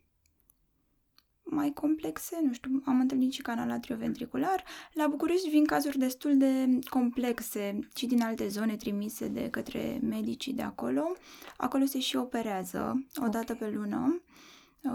mai 1.44 1.74
complexe, 1.74 2.40
nu 2.44 2.54
știu, 2.54 2.82
am 2.86 3.00
întâlnit 3.00 3.32
și 3.32 3.42
canal 3.42 3.72
atrioventricular. 3.72 4.64
La 4.94 5.08
București 5.08 5.50
vin 5.50 5.66
cazuri 5.66 5.98
destul 5.98 6.38
de 6.38 6.80
complexe 6.90 7.80
și 7.96 8.06
din 8.06 8.22
alte 8.22 8.48
zone 8.48 8.76
trimise 8.76 9.28
de 9.28 9.50
către 9.50 10.00
medicii 10.02 10.54
de 10.54 10.62
acolo. 10.62 11.14
Acolo 11.58 11.86
se 11.86 12.00
și 12.00 12.16
operează 12.16 13.06
o 13.16 13.28
dată 13.28 13.54
okay. 13.54 13.70
pe 13.70 13.76
lună. 13.76 14.22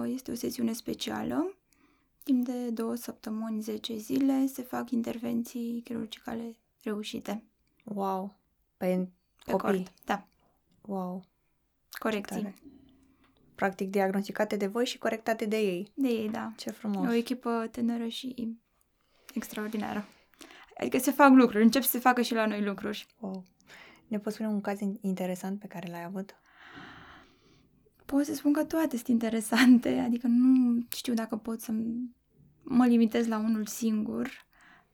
Este 0.07 0.31
o 0.31 0.35
sesiune 0.35 0.73
specială. 0.73 1.57
Timp 2.27 2.45
de 2.45 2.71
două 2.71 2.95
săptămâni, 2.95 3.61
10 3.61 3.97
zile, 3.97 4.47
se 4.47 4.63
fac 4.63 4.91
intervenții 4.91 5.81
chirurgicale 5.85 6.57
reușite. 6.83 7.45
Wow! 7.85 8.39
Pe, 8.77 9.09
pe 9.45 9.51
copii? 9.51 9.69
Cord, 9.69 9.93
da. 10.05 10.27
Wow! 10.81 11.25
Corecții. 11.91 12.55
Practic 13.55 13.91
diagnosticate 13.91 14.57
de 14.57 14.67
voi 14.67 14.87
și 14.87 14.99
corectate 14.99 15.45
de 15.45 15.57
ei. 15.57 15.93
De 15.95 16.09
ei, 16.09 16.31
da. 16.31 16.53
Ce 16.57 16.71
frumos. 16.71 17.09
O 17.09 17.13
echipă 17.13 17.69
tânără 17.71 18.07
și 18.07 18.57
extraordinară. 19.35 20.07
Adică 20.79 20.99
se 20.99 21.11
fac 21.11 21.31
lucruri, 21.31 21.63
încep 21.63 21.83
să 21.83 21.91
se 21.91 21.99
facă 21.99 22.23
și 22.23 22.35
la 22.35 22.47
noi 22.47 22.65
lucruri. 22.65 23.07
Wow. 23.21 23.45
Ne 24.07 24.19
poți 24.19 24.35
spune 24.35 24.51
un 24.51 24.61
caz 24.61 24.79
interesant 25.01 25.61
pe 25.61 25.67
care 25.67 25.91
l-ai 25.91 26.05
avut? 26.05 26.35
Pot 28.07 28.25
să 28.25 28.35
spun 28.35 28.53
că 28.53 28.65
toate 28.65 28.97
sunt 28.97 29.09
interesante, 29.09 29.99
adică 29.99 30.27
nu 30.27 30.85
știu 30.97 31.15
dacă 31.15 31.37
pot 31.37 31.61
să 31.61 31.73
mă 32.69 32.87
limitez 32.87 33.27
la 33.27 33.39
unul 33.39 33.67
singur. 33.67 34.31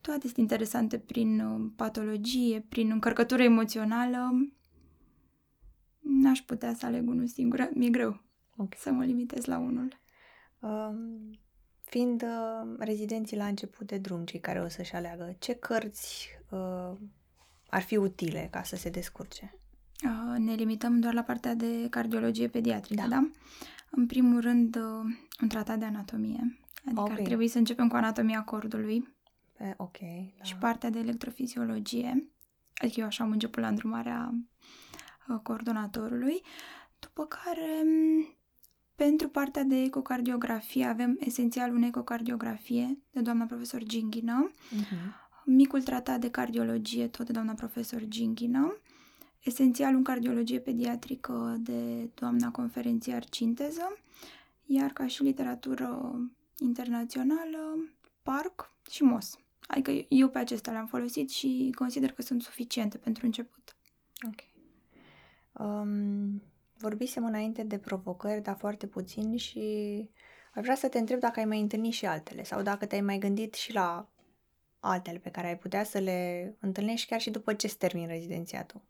Toate 0.01 0.27
sunt 0.27 0.37
interesante 0.37 0.99
prin 0.99 1.41
uh, 1.41 1.71
patologie, 1.77 2.67
prin 2.69 2.91
încărcătură 2.91 3.43
emoțională 3.43 4.53
N-aș 6.03 6.41
putea 6.41 6.75
să 6.75 6.87
aleg 6.87 7.09
unul 7.09 7.27
singur, 7.27 7.71
mi-e 7.75 7.91
greu 7.91 8.21
okay. 8.57 8.79
să 8.79 8.91
mă 8.91 9.05
limitez 9.05 9.45
la 9.45 9.59
unul. 9.59 10.01
Um, 10.59 11.39
fiind 11.81 12.23
uh, 12.23 12.75
rezidenții 12.79 13.37
la 13.37 13.47
început 13.47 13.87
de 13.87 13.99
drum, 13.99 14.25
cei 14.25 14.41
care 14.41 14.61
o 14.61 14.69
să-și 14.69 14.95
aleagă, 14.95 15.37
ce 15.39 15.55
cărți 15.55 16.29
uh, 16.51 16.93
ar 17.69 17.83
fi 17.83 17.97
utile 17.97 18.49
ca 18.51 18.63
să 18.63 18.77
se 18.77 18.91
descurce? 18.91 19.59
Uh, 20.05 20.39
ne 20.39 20.55
limităm 20.55 21.01
doar 21.01 21.15
la 21.15 21.23
partea 21.23 21.55
de 21.55 21.87
cardiologie 21.91 22.49
pediatrică, 22.49 23.03
da? 23.03 23.09
da? 23.09 23.31
În 23.91 24.07
primul 24.07 24.41
rând, 24.41 24.77
uh, 24.77 25.05
un 25.43 25.49
tratat 25.49 25.79
de 25.79 25.85
anatomie. 25.85 26.59
Adică 26.85 27.01
okay. 27.01 27.17
ar 27.17 27.23
trebui 27.23 27.49
să 27.49 27.59
începem 27.59 27.89
cu 27.89 27.97
anatomia 27.97 28.43
cordului. 28.43 29.15
Pe, 29.53 29.75
ok. 29.77 29.99
Da. 30.37 30.43
Și 30.43 30.57
partea 30.57 30.91
de 30.91 30.99
electrofiziologie. 30.99 32.27
Adică 32.75 33.01
eu 33.01 33.07
așa 33.07 33.25
am 33.25 33.31
început 33.31 33.63
la 33.63 33.69
îndrumarea 33.69 34.35
Uh, 35.29 35.39
coordonatorului, 35.43 36.43
după 36.99 37.25
care 37.25 37.85
pentru 38.95 39.29
partea 39.29 39.63
de 39.63 39.83
ecocardiografie 39.83 40.85
avem 40.85 41.17
esențial 41.21 41.75
un 41.75 41.83
ecocardiografie 41.83 42.99
de 43.11 43.21
doamna 43.21 43.45
profesor 43.45 43.83
Ginghină, 43.83 44.51
uh-huh. 44.51 45.45
micul 45.45 45.83
tratat 45.83 46.21
de 46.21 46.31
cardiologie 46.31 47.09
tot 47.09 47.27
de 47.27 47.33
doamna 47.33 47.53
profesor 47.53 48.03
Ginghină, 48.05 48.77
esențial 49.41 49.95
un 49.95 50.03
cardiologie 50.03 50.59
pediatrică 50.59 51.57
de 51.61 52.11
doamna 52.15 52.51
conferențiar 52.51 53.25
Cinteză, 53.25 53.97
iar 54.67 54.91
ca 54.91 55.07
și 55.07 55.23
literatură 55.23 56.19
internațională, 56.59 57.89
PARC 58.23 58.73
și 58.91 59.03
MOS. 59.03 59.39
Adică 59.67 60.07
eu 60.09 60.29
pe 60.29 60.39
acestea 60.39 60.73
le-am 60.73 60.87
folosit 60.87 61.31
și 61.31 61.73
consider 61.75 62.13
că 62.13 62.23
sunt 62.23 62.43
suficiente 62.43 62.99
pentru 62.99 63.27
început. 63.27 63.77
Ok. 64.27 64.41
Um, 65.53 66.43
vorbisem 66.77 67.25
înainte 67.25 67.63
de 67.63 67.79
provocări, 67.79 68.43
dar 68.43 68.57
foarte 68.57 68.87
puțin 68.87 69.37
și 69.37 69.61
aș 70.55 70.63
vrea 70.63 70.75
să 70.75 70.89
te 70.89 70.99
întreb 70.99 71.21
dacă 71.21 71.39
ai 71.39 71.47
mai 71.47 71.61
întâlnit 71.61 71.93
și 71.93 72.07
altele 72.07 72.45
sau 72.45 72.63
dacă 72.63 72.87
te-ai 72.87 73.01
mai 73.01 73.19
gândit 73.19 73.55
și 73.55 73.73
la 73.73 74.09
altele 74.81 75.19
pe 75.19 75.31
care 75.31 75.47
ai 75.47 75.59
putea 75.59 75.85
să 75.85 75.99
le 75.99 76.55
întâlnești 76.61 77.09
chiar 77.09 77.21
și 77.21 77.31
după 77.31 77.55
ce 77.55 77.75
termin 77.77 78.07
rezidențiatul. 78.07 78.81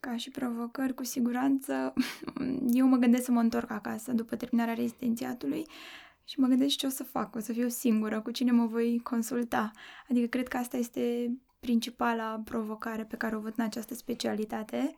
Ca 0.00 0.16
și 0.16 0.30
provocări, 0.30 0.94
cu 0.94 1.04
siguranță, 1.04 1.92
eu 2.80 2.86
mă 2.86 2.96
gândesc 2.96 3.24
să 3.24 3.30
mă 3.30 3.40
întorc 3.40 3.70
acasă 3.70 4.12
după 4.12 4.36
terminarea 4.36 4.74
rezidențiatului 4.74 5.66
și 6.24 6.40
mă 6.40 6.46
gândesc 6.46 6.76
ce 6.76 6.86
o 6.86 6.88
să 6.88 7.04
fac, 7.04 7.34
o 7.34 7.40
să 7.40 7.52
fiu 7.52 7.68
singură, 7.68 8.20
cu 8.20 8.30
cine 8.30 8.50
mă 8.50 8.66
voi 8.66 9.00
consulta. 9.02 9.70
Adică 10.08 10.26
cred 10.26 10.48
că 10.48 10.56
asta 10.56 10.76
este 10.76 11.32
principala 11.60 12.40
provocare 12.44 13.04
pe 13.04 13.16
care 13.16 13.36
o 13.36 13.40
văd 13.40 13.52
în 13.56 13.64
această 13.64 13.94
specialitate 13.94 14.96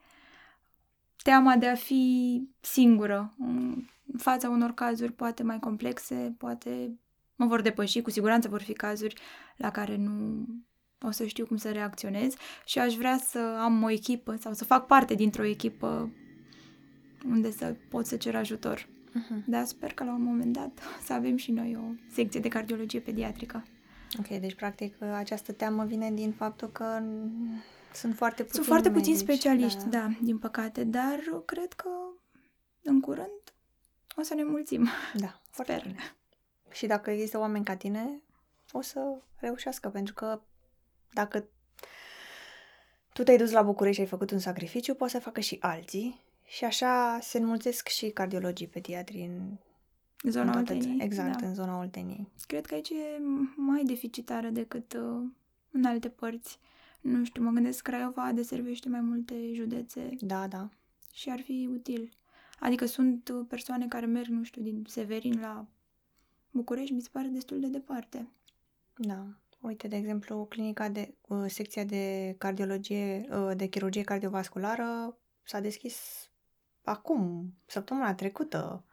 teama 1.23 1.57
de 1.57 1.67
a 1.69 1.75
fi 1.75 2.43
singură 2.61 3.35
în 3.39 3.85
fața 4.19 4.49
unor 4.49 4.71
cazuri 4.71 5.13
poate 5.13 5.43
mai 5.43 5.59
complexe, 5.59 6.35
poate 6.39 6.99
mă 7.37 7.47
vor 7.47 7.61
depăși, 7.61 8.03
cu 8.03 8.11
siguranță 8.11 8.49
vor 8.49 8.63
fi 8.63 8.73
cazuri 8.73 9.15
la 9.57 9.71
care 9.71 9.97
nu 9.97 10.47
o 11.01 11.11
să 11.11 11.27
știu 11.27 11.47
cum 11.47 11.57
să 11.57 11.71
reacționez 11.71 12.35
și 12.65 12.79
aș 12.79 12.95
vrea 12.95 13.19
să 13.19 13.39
am 13.39 13.83
o 13.83 13.91
echipă 13.91 14.37
sau 14.41 14.53
să 14.53 14.65
fac 14.65 14.87
parte 14.87 15.15
dintr-o 15.15 15.45
echipă 15.45 16.11
unde 17.29 17.51
să 17.51 17.77
pot 17.89 18.07
să 18.07 18.17
cer 18.17 18.35
ajutor. 18.35 18.89
Uh-huh. 19.15 19.45
Dar 19.45 19.65
sper 19.65 19.93
că 19.93 20.05
la 20.05 20.13
un 20.13 20.23
moment 20.23 20.53
dat 20.53 20.83
să 21.05 21.13
avem 21.13 21.37
și 21.37 21.53
noi 21.53 21.77
o 21.77 21.95
secție 22.13 22.41
de 22.41 22.49
cardiologie 22.49 23.01
pediatrică. 23.01 23.65
Ok, 24.19 24.27
deci 24.41 24.55
practic 24.55 25.03
această 25.03 25.53
teamă 25.53 25.85
vine 25.85 26.11
din 26.11 26.33
faptul 26.33 26.69
că 26.69 27.03
sunt 27.95 28.15
foarte 28.15 28.43
puțini 28.43 28.65
Sunt 28.65 28.67
foarte 28.67 28.91
puțini 28.91 29.17
specialiști, 29.17 29.85
da. 29.89 29.99
da, 29.99 30.17
din 30.21 30.39
păcate, 30.39 30.85
dar 30.85 31.21
cred 31.45 31.73
că 31.73 31.89
în 32.83 33.01
curând 33.01 33.55
o 34.17 34.23
să 34.23 34.35
ne 34.35 34.45
mulțim. 34.45 34.89
Da, 35.15 35.41
foarte 35.57 35.73
Sper. 35.73 35.87
bine. 35.87 36.15
Și 36.71 36.87
dacă 36.87 37.11
există 37.11 37.39
oameni 37.39 37.65
ca 37.65 37.77
tine, 37.77 38.21
o 38.73 38.81
să 38.81 39.01
reușească, 39.37 39.89
pentru 39.89 40.15
că 40.15 40.41
dacă 41.13 41.45
tu 43.13 43.23
te-ai 43.23 43.37
dus 43.37 43.51
la 43.51 43.63
București 43.63 43.97
și 43.97 44.01
ai 44.01 44.11
făcut 44.11 44.31
un 44.31 44.39
sacrificiu, 44.39 44.95
poți 44.95 45.13
să 45.13 45.19
facă 45.19 45.41
și 45.41 45.57
alții 45.61 46.21
și 46.55 46.65
așa 46.65 47.19
se 47.21 47.39
înmulțesc 47.39 47.89
și 47.89 48.11
cardiologii 48.11 48.69
pediatri 48.69 49.21
în 49.21 49.57
zona 50.31 50.51
în 50.51 50.59
Olteniei. 50.59 50.97
Exact, 51.01 51.41
da. 51.41 51.47
în 51.47 51.55
zona 51.55 51.79
Olteniei. 51.79 52.29
Cred 52.47 52.67
că 52.67 52.75
aici 52.75 52.89
e 52.89 53.21
mai 53.57 53.83
deficitară 53.85 54.49
decât 54.49 54.93
uh, 54.93 55.23
în 55.71 55.85
alte 55.85 56.09
părți. 56.09 56.59
Nu 57.01 57.25
știu, 57.25 57.43
mă 57.43 57.51
gândesc 57.51 57.83
Craiova 57.83 58.33
deservește 58.33 58.89
mai 58.89 59.01
multe 59.01 59.35
județe. 59.53 60.09
Da, 60.21 60.47
da. 60.47 60.69
Și 61.13 61.31
ar 61.31 61.41
fi 61.41 61.69
util. 61.73 62.13
Adică 62.61 62.87
sunt 62.87 63.29
uh, 63.29 63.47
persoane 63.49 63.89
care 63.89 64.07
merg, 64.07 64.29
nu 64.29 64.43
știu, 64.43 64.63
din 64.63 64.85
Severin 64.89 65.41
la 65.41 65.67
București, 66.51 66.95
mi 66.95 67.01
se 67.01 67.09
pare 67.13 67.29
destul 67.29 67.61
de 67.61 67.67
departe. 67.67 68.29
Da. 68.97 69.27
Uite, 69.61 69.89
de 69.89 69.97
exemplu, 69.97 70.45
clinica 70.45 70.89
de, 70.89 71.15
uh, 71.29 71.45
secția 71.47 71.85
de 71.85 72.35
cardiologie, 72.39 73.29
uh, 73.31 73.57
de 73.57 73.67
chirurgie 73.67 74.03
cardiovasculară 74.03 75.19
s-a 75.43 75.61
deschis 75.61 76.29
acum, 76.85 77.53
săptămâna 77.67 78.15
trecută. 78.15 78.85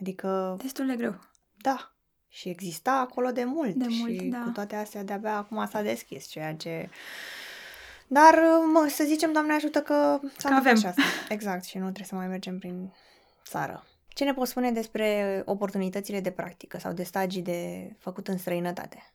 Adică, 0.00 0.56
Destul 0.62 0.86
de 0.86 0.96
greu. 0.96 1.14
da, 1.56 1.94
și 2.28 2.48
exista 2.48 2.92
acolo 2.92 3.30
de 3.30 3.44
mult. 3.44 3.74
De 3.74 3.86
mult, 3.88 4.12
și 4.20 4.24
da. 4.26 4.38
cu 4.44 4.50
toate 4.50 4.76
astea 4.76 5.02
de-abia 5.04 5.36
acum 5.36 5.66
s-a 5.66 5.82
deschis, 5.82 6.26
ceea 6.26 6.54
ce... 6.54 6.88
Dar, 8.06 8.34
uh, 8.34 8.64
mă, 8.72 8.86
să 8.90 9.04
zicem, 9.04 9.32
Doamne 9.32 9.52
ajută 9.54 9.82
că 9.82 9.94
s-a 9.94 10.18
Că 10.18 10.26
întâmplat 10.28 10.60
avem. 10.60 10.76
și 10.76 10.86
asta. 10.86 11.02
Exact, 11.28 11.64
și 11.64 11.76
nu 11.76 11.82
trebuie 11.84 12.06
să 12.06 12.14
mai 12.14 12.26
mergem 12.26 12.58
prin 12.58 12.92
țară. 13.44 13.86
Ce 14.08 14.24
ne 14.24 14.34
poți 14.34 14.50
spune 14.50 14.70
despre 14.72 15.42
oportunitățile 15.46 16.20
de 16.20 16.30
practică 16.30 16.78
sau 16.78 16.92
de 16.92 17.02
stagii 17.02 17.42
de 17.42 17.90
făcut 17.98 18.28
în 18.28 18.38
străinătate? 18.38 19.12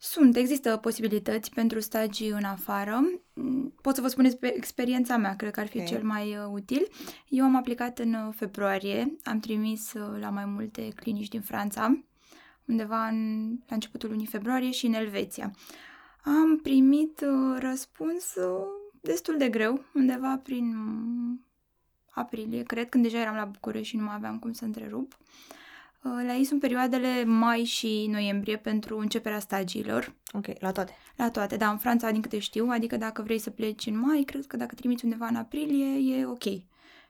Sunt, 0.00 0.36
există 0.36 0.76
posibilități 0.76 1.50
pentru 1.50 1.80
stagii 1.80 2.28
în 2.28 2.44
afară. 2.44 3.00
Mm, 3.34 3.74
Pot 3.82 3.94
să 3.94 4.00
vă 4.00 4.08
spun 4.08 4.24
despre 4.24 4.56
experiența 4.56 5.16
mea, 5.16 5.36
cred 5.36 5.50
că 5.50 5.60
ar 5.60 5.66
fi 5.66 5.78
Ok. 5.78 5.86
cel 5.86 6.02
mai 6.02 6.36
uh, 6.36 6.44
util. 6.50 6.88
Eu 7.28 7.44
am 7.44 7.56
aplicat 7.56 7.98
în 7.98 8.14
uh, 8.14 8.34
februarie, 8.36 9.16
am 9.24 9.40
trimis 9.40 9.92
uh, 9.92 10.20
la 10.20 10.30
mai 10.30 10.44
multe 10.44 10.88
clinici 10.88 11.28
din 11.28 11.40
Franța, 11.40 12.04
undeva 12.64 13.06
în, 13.06 13.48
la 13.68 13.74
începutul 13.74 14.08
lunii 14.08 14.26
februarie 14.26 14.70
și 14.70 14.86
în 14.86 14.92
Elveția. 14.92 15.50
Am 16.24 16.58
primit 16.62 17.20
uh, 17.20 17.58
răspuns 17.60 18.34
uh, 18.34 18.66
destul 19.00 19.36
de 19.36 19.48
greu, 19.48 19.84
undeva 19.94 20.40
prin 20.42 20.76
mm, 20.76 21.44
aprilie, 22.10 22.62
cred, 22.62 22.88
când 22.88 23.02
deja 23.02 23.20
eram 23.20 23.34
la 23.34 23.44
București 23.44 23.88
și 23.88 23.96
nu 23.96 24.04
mai 24.04 24.14
aveam 24.14 24.38
cum 24.38 24.52
să 24.52 24.64
întrerup. 24.64 25.16
Uh, 25.20 25.26
La 26.02 26.34
ei 26.34 26.44
sunt 26.44 26.60
perioadele 26.60 27.24
mai 27.24 27.64
și 27.64 28.06
noiembrie 28.10 28.56
pentru 28.56 28.98
începerea 28.98 29.38
stagiilor. 29.38 30.14
Ok, 30.32 30.46
la 30.60 30.72
toate. 30.72 30.96
La 31.16 31.30
toate, 31.30 31.56
da, 31.56 31.70
în 31.70 31.78
Franța, 31.78 32.10
din 32.10 32.20
câte 32.20 32.38
știu, 32.38 32.68
adică 32.70 32.96
dacă 32.96 33.22
vrei 33.22 33.38
să 33.38 33.50
pleci 33.50 33.86
în 33.86 33.98
mai, 33.98 34.22
cred 34.22 34.46
că 34.46 34.56
dacă 34.56 34.74
trimiți 34.74 35.04
undeva 35.04 35.26
în 35.26 35.36
aprilie, 35.36 36.16
e 36.16 36.26
ok. 36.26 36.44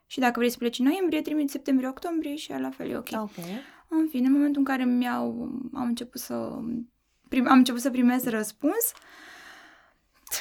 Și 0.07 0.19
dacă 0.19 0.39
vrei 0.39 0.51
să 0.51 0.57
pleci 0.59 0.79
în 0.79 0.85
noiembrie, 0.85 1.23
trimiți 1.23 1.53
septembrie-octombrie 1.53 2.35
și 2.35 2.51
la 2.59 2.71
fel 2.71 2.91
e 2.91 2.97
ok. 2.97 3.09
Da, 3.09 3.23
ok. 3.23 3.45
În 3.89 4.09
fine, 4.11 4.27
în 4.27 4.33
momentul 4.33 4.59
în 4.59 4.65
care 4.65 4.85
mi-au, 4.85 5.31
am 5.75 5.87
început 5.87 6.21
să, 6.21 6.59
prim, 7.29 7.49
am 7.49 7.59
început 7.59 7.81
să 7.81 7.91
primesc 7.91 8.29
răspuns, 8.29 8.93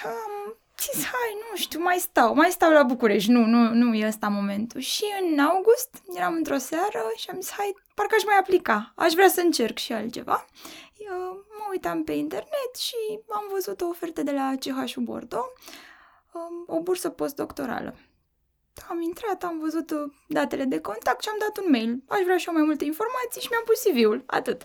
am 0.04 0.58
zis, 0.80 1.04
hai, 1.04 1.38
nu 1.50 1.56
știu, 1.56 1.82
mai 1.82 1.98
stau, 1.98 2.36
mai 2.36 2.50
stau 2.50 2.72
la 2.72 2.84
București, 2.84 3.32
nu, 3.32 3.46
nu, 3.46 3.74
nu 3.74 3.94
e 3.94 4.08
ăsta 4.08 4.28
momentul. 4.28 4.80
Și 4.80 5.04
în 5.22 5.40
august 5.40 6.04
eram 6.16 6.34
într-o 6.34 6.58
seară 6.58 7.12
și 7.16 7.30
am 7.30 7.42
zis, 7.42 7.52
hai, 7.52 7.76
parcă 7.98 8.16
aș 8.16 8.24
mai 8.24 8.38
aplica, 8.40 8.94
aș 8.96 9.14
vrea 9.14 9.28
să 9.28 9.42
încerc 9.42 9.78
și 9.78 9.94
altceva. 9.94 10.46
Eu 10.98 11.46
mă 11.60 11.66
uitam 11.72 12.04
pe 12.04 12.12
internet 12.12 12.72
și 12.78 12.96
am 13.30 13.46
văzut 13.52 13.82
o 13.82 13.88
ofertă 13.88 14.24
de 14.24 14.32
la 14.32 14.54
CH 14.60 14.96
Bordeaux, 14.96 15.48
um, 16.32 16.76
o 16.76 16.82
bursă 16.82 17.10
postdoctorală. 17.10 17.96
Am 18.90 19.02
intrat, 19.02 19.44
am 19.44 19.60
văzut 19.60 19.92
uh, 19.92 20.12
datele 20.28 20.64
de 20.64 20.80
contact 20.80 21.22
și 21.22 21.30
am 21.30 21.36
dat 21.40 21.58
un 21.58 21.70
mail. 21.70 22.04
Aș 22.08 22.22
vrea 22.24 22.38
și 22.38 22.48
eu 22.48 22.54
mai 22.54 22.64
multe 22.64 22.86
informații 22.86 23.42
și 23.42 23.48
mi-am 23.52 23.64
pus 23.66 23.82
CV-ul. 23.82 24.24
Atât. 24.26 24.62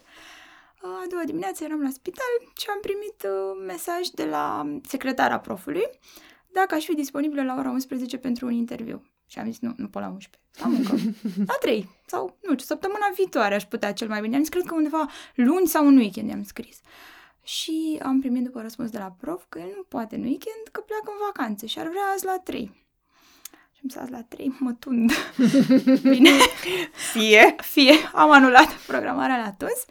Uh, 0.83 1.03
A 1.03 1.07
doua 1.09 1.25
dimineață 1.25 1.65
eram 1.65 1.83
la 1.83 1.91
spital 1.91 2.33
și 2.57 2.67
am 2.71 2.81
primit 2.81 3.19
uh, 3.25 3.65
mesaj 3.67 4.07
de 4.09 4.25
la 4.25 4.77
secretara 4.89 5.39
profului 5.39 5.87
dacă 6.53 6.75
aș 6.75 6.85
fi 6.85 6.95
disponibilă 6.95 7.43
la 7.43 7.55
ora 7.59 7.71
11 7.71 8.19
pentru 8.19 8.47
un 8.47 8.53
interviu. 8.53 9.03
Și 9.33 9.39
am 9.39 9.47
zis, 9.47 9.61
nu, 9.61 9.75
nu 9.77 9.89
pot 9.89 10.03
la 10.03 10.09
11. 10.09 10.41
Am 10.62 10.75
încă. 10.75 10.97
La 11.51 11.55
3. 11.61 11.89
Sau, 12.07 12.37
nu 12.43 12.53
știu, 12.53 12.65
săptămâna 12.65 13.07
viitoare 13.15 13.55
aș 13.55 13.65
putea 13.65 13.93
cel 13.93 14.09
mai 14.09 14.21
bine. 14.21 14.35
Am 14.35 14.41
zis, 14.41 14.51
cred 14.51 14.65
că 14.65 14.75
undeva 14.75 15.09
luni 15.35 15.67
sau 15.67 15.87
în 15.87 15.97
weekend 15.97 16.29
i-am 16.29 16.42
scris. 16.42 16.81
Și 17.42 17.99
am 18.03 18.21
primit 18.21 18.45
după 18.45 18.61
răspuns 18.61 18.90
de 18.90 18.99
la 18.99 19.16
prof 19.21 19.45
că 19.49 19.59
el 19.59 19.73
nu 19.77 19.83
poate 19.83 20.14
în 20.14 20.23
weekend, 20.23 20.62
că 20.73 20.81
pleacă 20.81 21.05
în 21.07 21.25
vacanțe 21.27 21.66
și 21.66 21.79
ar 21.79 21.88
vrea 21.88 22.03
azi 22.14 22.25
la 22.25 22.40
3. 22.45 22.64
Și 23.73 23.81
am 23.83 23.88
zis, 23.88 23.97
azi 23.97 24.11
la 24.11 24.23
3 24.23 24.57
mă 24.59 24.73
tund. 24.73 25.12
Bine, 26.12 26.31
Fie. 27.12 27.55
fie, 27.59 27.95
am 28.12 28.31
anulat 28.31 28.73
programarea 28.87 29.37
la 29.37 29.53
tuns 29.53 29.85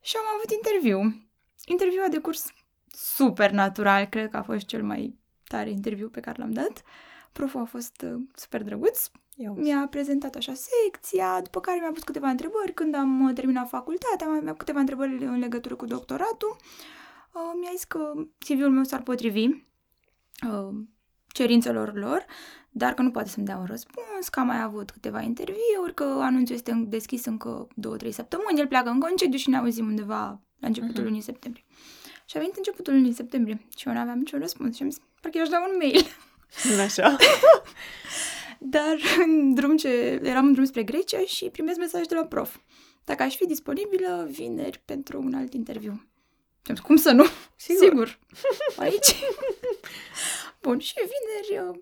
și 0.00 0.16
am 0.16 0.24
avut 0.34 0.50
interviu. 0.50 1.28
Interviul 1.64 2.04
a 2.04 2.08
decurs 2.08 2.52
super 2.90 3.50
natural, 3.50 4.04
cred 4.04 4.30
că 4.30 4.36
a 4.36 4.42
fost 4.42 4.66
cel 4.66 4.82
mai 4.82 5.18
tare 5.44 5.70
interviu 5.70 6.08
pe 6.08 6.20
care 6.20 6.36
l-am 6.38 6.52
dat. 6.52 6.82
Proful 7.32 7.60
a 7.60 7.64
fost 7.64 8.02
uh, 8.04 8.20
super 8.34 8.62
drăguț, 8.62 9.10
Eu. 9.36 9.54
mi-a 9.54 9.86
prezentat 9.90 10.34
așa 10.34 10.52
secția, 10.54 11.40
după 11.42 11.60
care 11.60 11.78
mi-a 11.80 11.90
pus 11.92 12.02
câteva 12.02 12.28
întrebări 12.28 12.72
când 12.74 12.94
am 12.94 13.24
uh, 13.26 13.34
terminat 13.34 13.68
facultatea, 13.68 14.26
mi-a 14.26 14.40
mi-a 14.40 14.54
câteva 14.54 14.80
întrebări 14.80 15.24
în 15.24 15.38
legătură 15.38 15.74
cu 15.74 15.86
doctoratul. 15.86 16.56
Uh, 17.32 17.40
mi-a 17.60 17.70
zis 17.72 17.84
că 17.84 18.12
CV-ul 18.38 18.70
meu 18.70 18.84
s-ar 18.84 19.02
potrivi 19.02 19.46
uh, 19.46 20.68
cerințelor 21.26 21.94
lor, 21.94 22.24
dar 22.70 22.94
că 22.94 23.02
nu 23.02 23.10
poate 23.10 23.28
să-mi 23.28 23.46
dea 23.46 23.56
un 23.56 23.64
răspuns, 23.66 24.28
că 24.30 24.40
am 24.40 24.46
mai 24.46 24.62
avut 24.62 24.90
câteva 24.90 25.20
interviuri, 25.20 25.94
că 25.94 26.04
anunțul 26.04 26.54
este 26.54 26.70
în- 26.70 26.88
deschis 26.88 27.24
încă 27.24 27.66
două, 27.74 27.96
trei 27.96 28.12
săptămâni, 28.12 28.58
el 28.60 28.66
pleacă 28.66 28.88
în 28.88 29.00
concediu 29.00 29.38
și 29.38 29.48
ne 29.50 29.56
auzim 29.56 29.86
undeva 29.86 30.40
la 30.58 30.66
începutul 30.66 30.94
Mhm. 30.96 31.04
lunii 31.04 31.20
septembrie. 31.20 31.64
Și 32.24 32.36
a 32.36 32.40
venit 32.40 32.56
începutul 32.56 32.92
lunii 32.92 33.12
septembrie 33.12 33.66
și 33.76 33.88
eu 33.88 33.94
nu 33.94 34.00
aveam 34.00 34.18
niciun 34.18 34.38
răspuns 34.40 34.76
și 34.76 34.82
am 34.82 34.90
zis, 34.90 35.00
parcă 35.20 35.38
i-aș 35.38 35.48
da 35.48 35.60
un 35.60 35.76
mail. 35.78 36.06
Așa. 36.84 37.16
Dar 38.58 38.96
în 39.18 39.54
drum 39.54 39.76
ce, 39.76 40.20
eram 40.22 40.46
în 40.46 40.52
drum 40.52 40.64
spre 40.64 40.82
Grecia 40.82 41.20
și 41.20 41.44
primesc 41.44 41.78
mesaj 41.78 42.06
de 42.06 42.14
la 42.14 42.24
prof. 42.24 42.56
Dacă 43.04 43.22
aș 43.22 43.36
fi 43.36 43.46
disponibilă 43.46 44.28
vineri 44.30 44.82
pentru 44.84 45.20
un 45.20 45.34
alt 45.34 45.54
interviu. 45.54 45.92
Și 46.62 46.70
am 46.70 46.74
zis, 46.74 46.84
cum 46.84 46.96
să 46.96 47.10
nu? 47.10 47.24
Sigur. 47.56 47.86
Sigur. 47.86 48.18
Aici. 48.84 49.14
Bun, 50.62 50.78
și 50.78 50.94
vineri, 50.94 51.68
uh, 51.68 51.78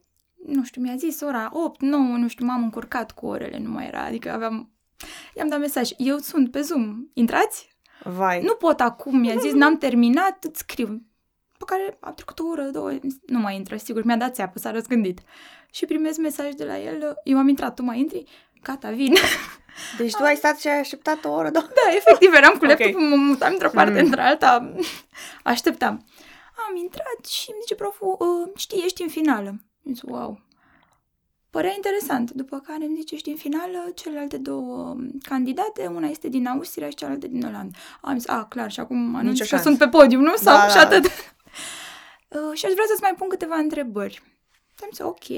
nu 0.47 0.65
știu, 0.65 0.83
mi-a 0.83 0.97
zis 0.97 1.21
ora 1.21 1.51
8, 1.53 1.81
9, 1.81 2.03
nu 2.17 2.29
știu, 2.29 2.47
m-am 2.47 2.63
încurcat 2.63 3.13
cu 3.13 3.27
orele, 3.27 3.59
nu 3.59 3.71
mai 3.71 3.87
era, 3.87 4.05
adică 4.05 4.31
aveam... 4.33 4.73
I-am 5.35 5.49
dat 5.49 5.59
mesaj, 5.59 5.91
eu 5.97 6.19
sunt 6.19 6.51
pe 6.51 6.61
Zoom, 6.61 7.07
intrați? 7.13 7.69
Vai. 8.03 8.43
Nu 8.43 8.55
pot 8.55 8.81
acum, 8.81 9.19
mi-a 9.19 9.37
zis, 9.37 9.53
n-am 9.53 9.79
terminat, 9.79 10.45
îți 10.45 10.59
scriu. 10.59 11.03
Pe 11.59 11.65
care 11.67 11.97
a 12.01 12.13
trecut 12.13 12.39
o 12.39 12.47
oră, 12.47 12.63
două, 12.63 12.91
nu 13.27 13.39
mai 13.39 13.57
intră, 13.57 13.77
sigur, 13.77 14.05
mi-a 14.05 14.17
dat 14.17 14.35
țeapă, 14.35 14.59
s-a 14.59 14.71
răzgândit. 14.71 15.21
Și 15.71 15.85
primesc 15.87 16.19
mesaj 16.19 16.53
de 16.53 16.65
la 16.65 16.79
el, 16.79 17.17
eu 17.25 17.39
am 17.39 17.49
intrat, 17.49 17.75
tu 17.75 17.83
mai 17.83 17.99
intri? 17.99 18.25
Gata, 18.63 18.91
vin. 18.91 19.15
Deci 19.99 20.13
tu 20.13 20.23
ai 20.23 20.37
stat 20.37 20.59
și 20.61 20.69
ai 20.69 20.79
așteptat 20.79 21.25
o 21.25 21.31
oră, 21.31 21.51
două. 21.51 21.65
da, 21.67 21.95
efectiv, 21.97 22.33
eram 22.35 22.51
cu 22.59 22.65
Ok. 22.65 22.69
laptopul, 22.69 23.01
mă 23.09 23.17
mutam 23.17 23.53
într-o 23.53 23.69
parte, 23.69 24.01
Mm. 24.01 24.05
într-alta, 24.07 24.73
așteptam. 25.53 26.05
Am 26.69 26.77
intrat 26.77 27.25
și 27.29 27.45
îmi 27.51 27.59
zice 27.61 27.75
proful, 27.75 28.17
"Uh, 28.19 28.51
știi, 28.57 28.83
ești 28.85 29.03
în 29.03 29.09
finală. 29.09 29.49
Am 29.49 29.93
zis, 29.93 30.01
wow. 30.03 30.41
Părea 31.51 31.73
interesant. 31.77 32.31
După 32.31 32.63
care 32.67 32.85
îmi 32.85 32.97
zice, 32.97 33.15
ești 33.15 33.29
în 33.31 33.37
finală, 33.37 33.91
celelalte 33.95 34.37
două 34.37 34.77
um, 34.89 35.11
candidate, 35.29 35.87
una 35.87 36.07
este 36.07 36.29
din 36.29 36.47
Austria 36.47 36.89
și 36.89 36.95
cealaltă 36.95 37.27
din 37.27 37.45
Olanda. 37.47 37.79
Am 38.01 38.19
zis, 38.19 38.29
a, 38.29 38.45
clar, 38.49 38.71
și 38.71 38.81
acum 38.81 39.15
anunț 39.15 39.39
că 39.39 39.45
șansă. 39.45 39.65
sunt 39.65 39.79
pe 39.79 39.89
podium, 39.89 40.23
nu? 40.23 40.35
Sau 40.37 40.57
Da, 40.57 40.69
și 40.69 40.75
da. 40.89 41.01
Atât. 42.29 42.49
Uh, 42.49 42.57
și 42.59 42.67
aș 42.67 42.73
vrea 42.73 42.85
să-ți 42.89 43.03
mai 43.03 43.15
pun 43.19 43.29
câteva 43.29 43.57
întrebări. 43.57 44.23
Am 44.83 44.89
zis, 44.91 45.05
ok. 45.05 45.29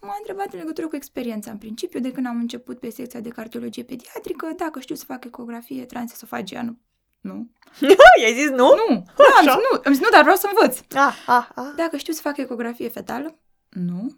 M-a 0.00 0.14
întrebat 0.18 0.52
în 0.52 0.58
legătură 0.58 0.88
cu 0.88 0.96
experiența 0.96 1.50
în 1.50 1.58
principiu, 1.58 2.00
de 2.00 2.12
când 2.12 2.26
am 2.26 2.36
început 2.36 2.78
pe 2.78 2.90
secția 2.90 3.20
de 3.20 3.28
cardiologie 3.28 3.82
pediatrică, 3.82 4.52
dacă 4.56 4.80
știu 4.80 4.94
să 4.94 5.04
fac 5.04 5.24
ecografie 5.24 5.84
transesofagiană. 5.84 6.78
Nu. 7.20 7.50
I-ai 8.20 8.34
zis 8.34 8.48
nu? 8.48 8.74
Nu. 8.88 9.04
Da, 9.16 9.24
am 9.38 9.44
zis, 9.44 9.54
nu. 9.54 9.80
Am 9.84 9.92
zis, 9.92 10.02
nu, 10.02 10.08
dar 10.10 10.22
vreau 10.22 10.36
să 10.36 10.50
învăț. 10.54 10.78
Ah, 10.78 11.14
ah, 11.26 11.48
ah. 11.54 11.72
Dacă 11.76 11.96
știu 11.96 12.12
să 12.12 12.20
fac 12.20 12.36
ecografie 12.36 12.88
fetală? 12.88 13.38
Nu. 13.68 14.16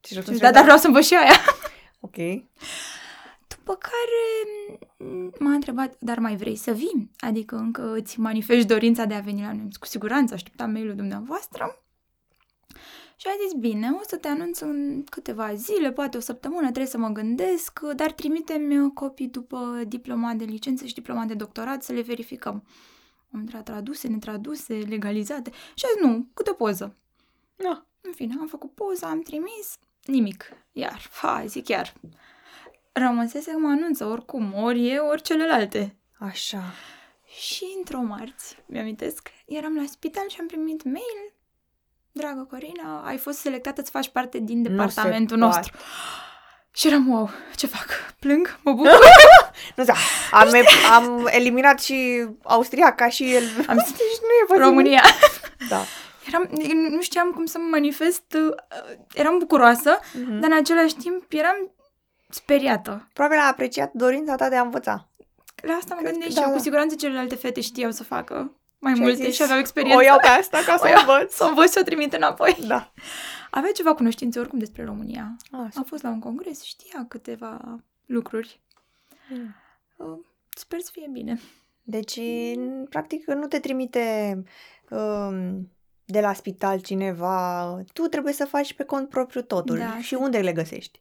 Ce 0.00 0.12
Și 0.12 0.18
am 0.18 0.24
zis, 0.24 0.40
da, 0.40 0.50
dar 0.50 0.62
vreau 0.62 0.78
să 0.78 0.86
învăț 0.86 1.04
și 1.04 1.14
aia. 1.14 1.40
Ok. 2.00 2.16
După 3.66 3.78
care 3.78 4.58
m, 5.10 5.32
m-a 5.38 5.52
întrebat, 5.52 5.96
dar 5.98 6.18
mai 6.18 6.36
vrei 6.36 6.56
să 6.56 6.72
vii? 6.72 7.10
Adică 7.18 7.56
încă 7.56 7.94
îți 7.94 8.20
manifesti 8.20 8.66
dorința 8.66 9.04
de 9.04 9.14
a 9.14 9.20
veni 9.20 9.40
la 9.40 9.52
noi? 9.52 9.60
Am 9.60 9.66
zis, 9.66 9.76
Cu 9.76 9.86
siguranță, 9.86 10.34
așteptam 10.34 10.70
mail-ul 10.70 10.94
dumneavoastră. 10.94 11.82
Și 13.16 13.26
a 13.26 13.30
zis, 13.44 13.52
bine, 13.52 13.90
o 13.90 14.02
să 14.06 14.16
te 14.16 14.28
anunț 14.28 14.60
în 14.60 15.04
câteva 15.04 15.54
zile, 15.54 15.92
poate 15.92 16.16
o 16.16 16.20
săptămână, 16.20 16.60
trebuie 16.60 16.86
să 16.86 16.98
mă 16.98 17.08
gândesc, 17.08 17.80
dar 17.80 18.12
trimite-mi 18.12 18.92
copii 18.92 19.28
după 19.28 19.82
diploma 19.86 20.32
de 20.32 20.44
licență 20.44 20.84
și 20.84 20.94
diploma 20.94 21.24
de 21.24 21.34
doctorat 21.34 21.82
să 21.82 21.92
le 21.92 22.00
verificăm. 22.00 22.64
Am 23.32 23.40
intrat 23.40 23.64
traduse, 23.64 24.08
netraduse, 24.08 24.74
legalizate. 24.74 25.50
Și 25.74 25.84
a 25.84 25.88
zis, 25.92 26.02
nu, 26.02 26.26
câte 26.34 26.50
o 26.50 26.54
poză. 26.54 26.96
Da. 27.56 27.86
În 28.00 28.12
fine, 28.12 28.34
am 28.40 28.46
făcut 28.46 28.74
poza, 28.74 29.08
am 29.08 29.20
trimis, 29.20 29.78
nimic. 30.04 30.44
Iar, 30.72 31.10
hai, 31.12 31.48
zic 31.48 31.64
chiar. 31.64 31.94
Rămăsese 32.98 33.50
că 33.50 33.58
mă 33.58 33.68
anunță 33.68 34.04
oricum, 34.04 34.54
ori 34.62 34.88
e, 34.88 34.98
ori 34.98 35.22
celelalte. 35.22 35.96
Așa. 36.18 36.62
Și 37.38 37.64
într-o 37.78 38.00
marți, 38.00 38.56
mi-amintesc, 38.66 39.28
eram 39.46 39.74
la 39.76 39.82
spital 39.90 40.28
și 40.28 40.36
am 40.40 40.46
primit 40.46 40.84
mail. 40.84 41.32
Dragă 42.12 42.46
Corina, 42.50 43.02
ai 43.06 43.16
fost 43.16 43.38
selectată 43.38 43.82
să 43.82 43.90
faci 43.90 44.08
parte 44.08 44.38
din 44.38 44.58
Nu 44.58 44.64
se 44.64 44.70
departamentul 44.70 45.38
poate. 45.38 45.56
nostru. 45.56 45.76
Și 46.74 46.86
eram, 46.86 47.08
wow, 47.08 47.30
ce 47.56 47.66
fac? 47.66 47.86
Plâng? 48.18 48.58
Mă 48.62 48.72
bucur? 48.72 48.90
Nu 49.76 49.82
știu, 49.82 49.94
am, 50.30 50.48
am 50.92 51.26
eliminat 51.30 51.80
și 51.82 52.26
Austria 52.42 52.94
ca 52.94 53.08
și 53.08 53.34
el. 53.34 53.42
Am 53.66 53.78
zis, 53.78 53.90
Deci 54.02 54.20
nu 54.20 54.28
e 54.42 54.44
posibil. 54.46 54.66
România. 54.68 55.02
Da. 55.68 55.80
Eram, 56.28 56.48
nu 56.90 57.00
știam 57.00 57.30
cum 57.30 57.44
să 57.46 57.58
mă 57.58 57.64
manifest, 57.70 58.22
uh, 58.48 58.54
eram 59.14 59.38
bucuroasă, 59.38 59.98
Mhm. 60.12 60.40
dar 60.40 60.50
în 60.50 60.56
același 60.56 60.94
timp 60.94 61.24
eram 61.32 61.70
speriată. 62.28 63.08
Probabil 63.12 63.38
a 63.38 63.46
apreciat 63.46 63.92
dorința 63.92 64.34
ta 64.36 64.48
de 64.48 64.56
a 64.56 64.62
învăța. 64.62 65.08
La 65.62 65.72
asta 65.72 65.94
mă 65.94 66.00
Cred 66.00 66.12
gândesc 66.12 66.34
că 66.34 66.40
și 66.40 66.40
eu, 66.40 66.44
da, 66.46 66.50
cu 66.50 66.56
da. 66.56 66.62
siguranță 66.62 66.94
celelalte 66.94 67.34
fete 67.34 67.60
știau 67.60 67.90
să 67.90 68.04
facă 68.04 68.52
mai 68.78 68.94
Și 68.94 69.00
ai 69.00 69.06
multe 69.06 69.24
zis, 69.24 69.34
și 69.34 69.42
aveau 69.42 69.58
experiență. 69.58 69.98
O 69.98 70.02
iau 70.02 70.18
pe 70.20 70.26
asta 70.26 70.58
ca 70.66 70.76
să 70.76 70.82
O 70.82 70.86
o 70.86 70.88
iau. 70.88 71.00
învăț. 71.00 71.32
Să 71.34 71.44
o 71.44 71.48
învăț 71.48 71.72
și 71.72 71.78
o 71.78 71.82
trimit 71.82 72.12
înapoi. 72.12 72.56
Da. 72.66 72.92
Avea 73.50 73.70
ceva 73.72 73.94
cunoștințe 73.94 74.38
oricum 74.38 74.58
despre 74.58 74.84
România. 74.84 75.36
Ah, 75.50 75.68
A 75.74 75.82
fost 75.86 76.02
la 76.02 76.08
un 76.08 76.18
congres, 76.18 76.62
știa 76.62 77.04
câteva 77.08 77.80
lucruri. 78.06 78.60
bine. 79.28 79.54
Uh, 79.96 80.18
Sper 80.56 80.80
să 80.80 80.90
fie 80.92 81.08
bine. 81.12 81.40
Deci, 81.82 82.18
n- 82.54 82.88
practic, 82.88 83.26
nu 83.26 83.46
te 83.46 83.58
trimite 83.58 84.42
um, 84.90 85.70
de 86.04 86.20
la 86.20 86.32
spital 86.32 86.80
cineva. 86.80 87.64
Tu 87.92 88.02
trebuie 88.02 88.32
să 88.32 88.44
faci 88.44 88.72
pe 88.74 88.84
cont 88.84 89.08
propriu 89.08 89.42
totul. 89.42 89.78
Da. 89.78 89.98
Și 90.00 90.14
unde 90.14 90.38
le 90.40 90.52
găsești? 90.52 91.00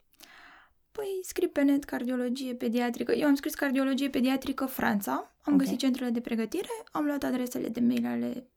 Păi 0.96 1.20
scrii 1.24 1.48
pe 1.48 1.62
net 1.62 1.84
cardiologie 1.84 2.54
pediatrică. 2.54 3.12
Eu 3.14 3.28
am 3.28 3.36
scris 3.36 3.54
cardiologie 3.56 4.10
pediatrică 4.10 4.66
Franța, 4.66 5.36
am 5.42 5.54
Ok. 5.54 5.60
găsit 5.60 5.78
centrele 5.78 6.10
de 6.10 6.22
pregătire, 6.22 6.70
am 6.92 7.06
luat 7.06 7.24
adresele 7.24 7.68
de 7.68 7.80
mail 7.80 8.06
ale 8.06 8.48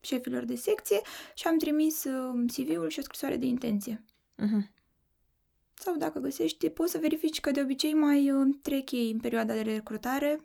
șefilor 0.00 0.44
de 0.44 0.54
secție 0.56 1.00
și 1.34 1.46
am 1.46 1.58
trimis 1.58 2.04
uh, 2.04 2.44
CV-ul 2.52 2.88
și 2.88 2.98
o 2.98 3.02
scrisoare 3.02 3.36
de 3.36 3.46
intenție. 3.46 4.04
Mhm. 4.36 4.70
Sau 5.74 5.96
dacă 5.96 6.18
găsești, 6.18 6.68
poți 6.68 6.90
să 6.92 6.98
verifici 6.98 7.40
că 7.40 7.50
de 7.50 7.60
obicei 7.60 7.94
mai 7.94 8.30
uh, 8.30 8.54
trec 8.62 8.90
ei 8.90 9.10
în 9.10 9.18
perioada 9.18 9.52
de 9.54 9.60
recrutare, 9.60 10.40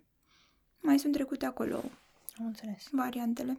mai 0.80 1.00
sunt 1.00 1.14
trecute 1.14 1.46
acolo 1.46 1.84
Am 2.40 2.46
înțeles. 2.46 2.88
variantele. 2.92 3.58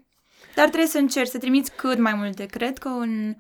Dar 0.55 0.67
trebuie 0.67 0.89
să 0.91 0.99
încerci 0.99 1.29
să 1.31 1.39
trimiți 1.39 1.73
cât 1.77 1.99
mai 1.99 2.15
multe. 2.15 2.47
Cred 2.47 2.79
că 2.79 2.89
în 2.89 3.35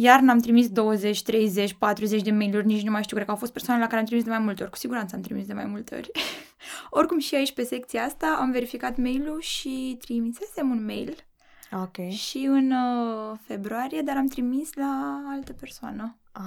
iarnă 0.00 0.30
am 0.30 0.38
trimis 0.38 0.68
20, 0.68 1.22
30, 1.22 1.72
40 1.74 2.22
de 2.22 2.30
mail-uri, 2.30 2.66
nici 2.66 2.82
nu 2.82 2.90
mai 2.90 3.02
știu, 3.02 3.14
cred 3.14 3.26
că 3.26 3.32
au 3.32 3.38
fost 3.38 3.52
persoane 3.52 3.80
la 3.80 3.86
care 3.86 3.98
am 4.00 4.04
trimis 4.06 4.24
de 4.24 4.30
mai 4.30 4.38
multe 4.38 4.62
ori. 4.62 4.70
Cu 4.70 4.76
siguranță 4.76 5.14
am 5.16 5.20
trimis 5.22 5.46
de 5.46 5.52
mai 5.52 5.66
multe 5.66 5.94
ori. 5.94 6.10
Oricum 6.98 7.18
și 7.18 7.34
aici 7.34 7.52
pe 7.52 7.62
secția 7.62 8.04
asta 8.04 8.36
am 8.40 8.50
verificat 8.50 8.96
mail-ul 8.96 9.40
și 9.40 9.96
trimisesem 10.00 10.70
un 10.70 10.84
mail 10.84 11.16
Ok. 11.72 12.08
și 12.08 12.38
în 12.38 12.70
uh, 12.70 13.38
februarie, 13.42 14.00
dar 14.02 14.16
am 14.16 14.26
trimis 14.26 14.74
la 14.74 15.22
altă 15.28 15.52
persoană. 15.52 16.16
A, 16.32 16.42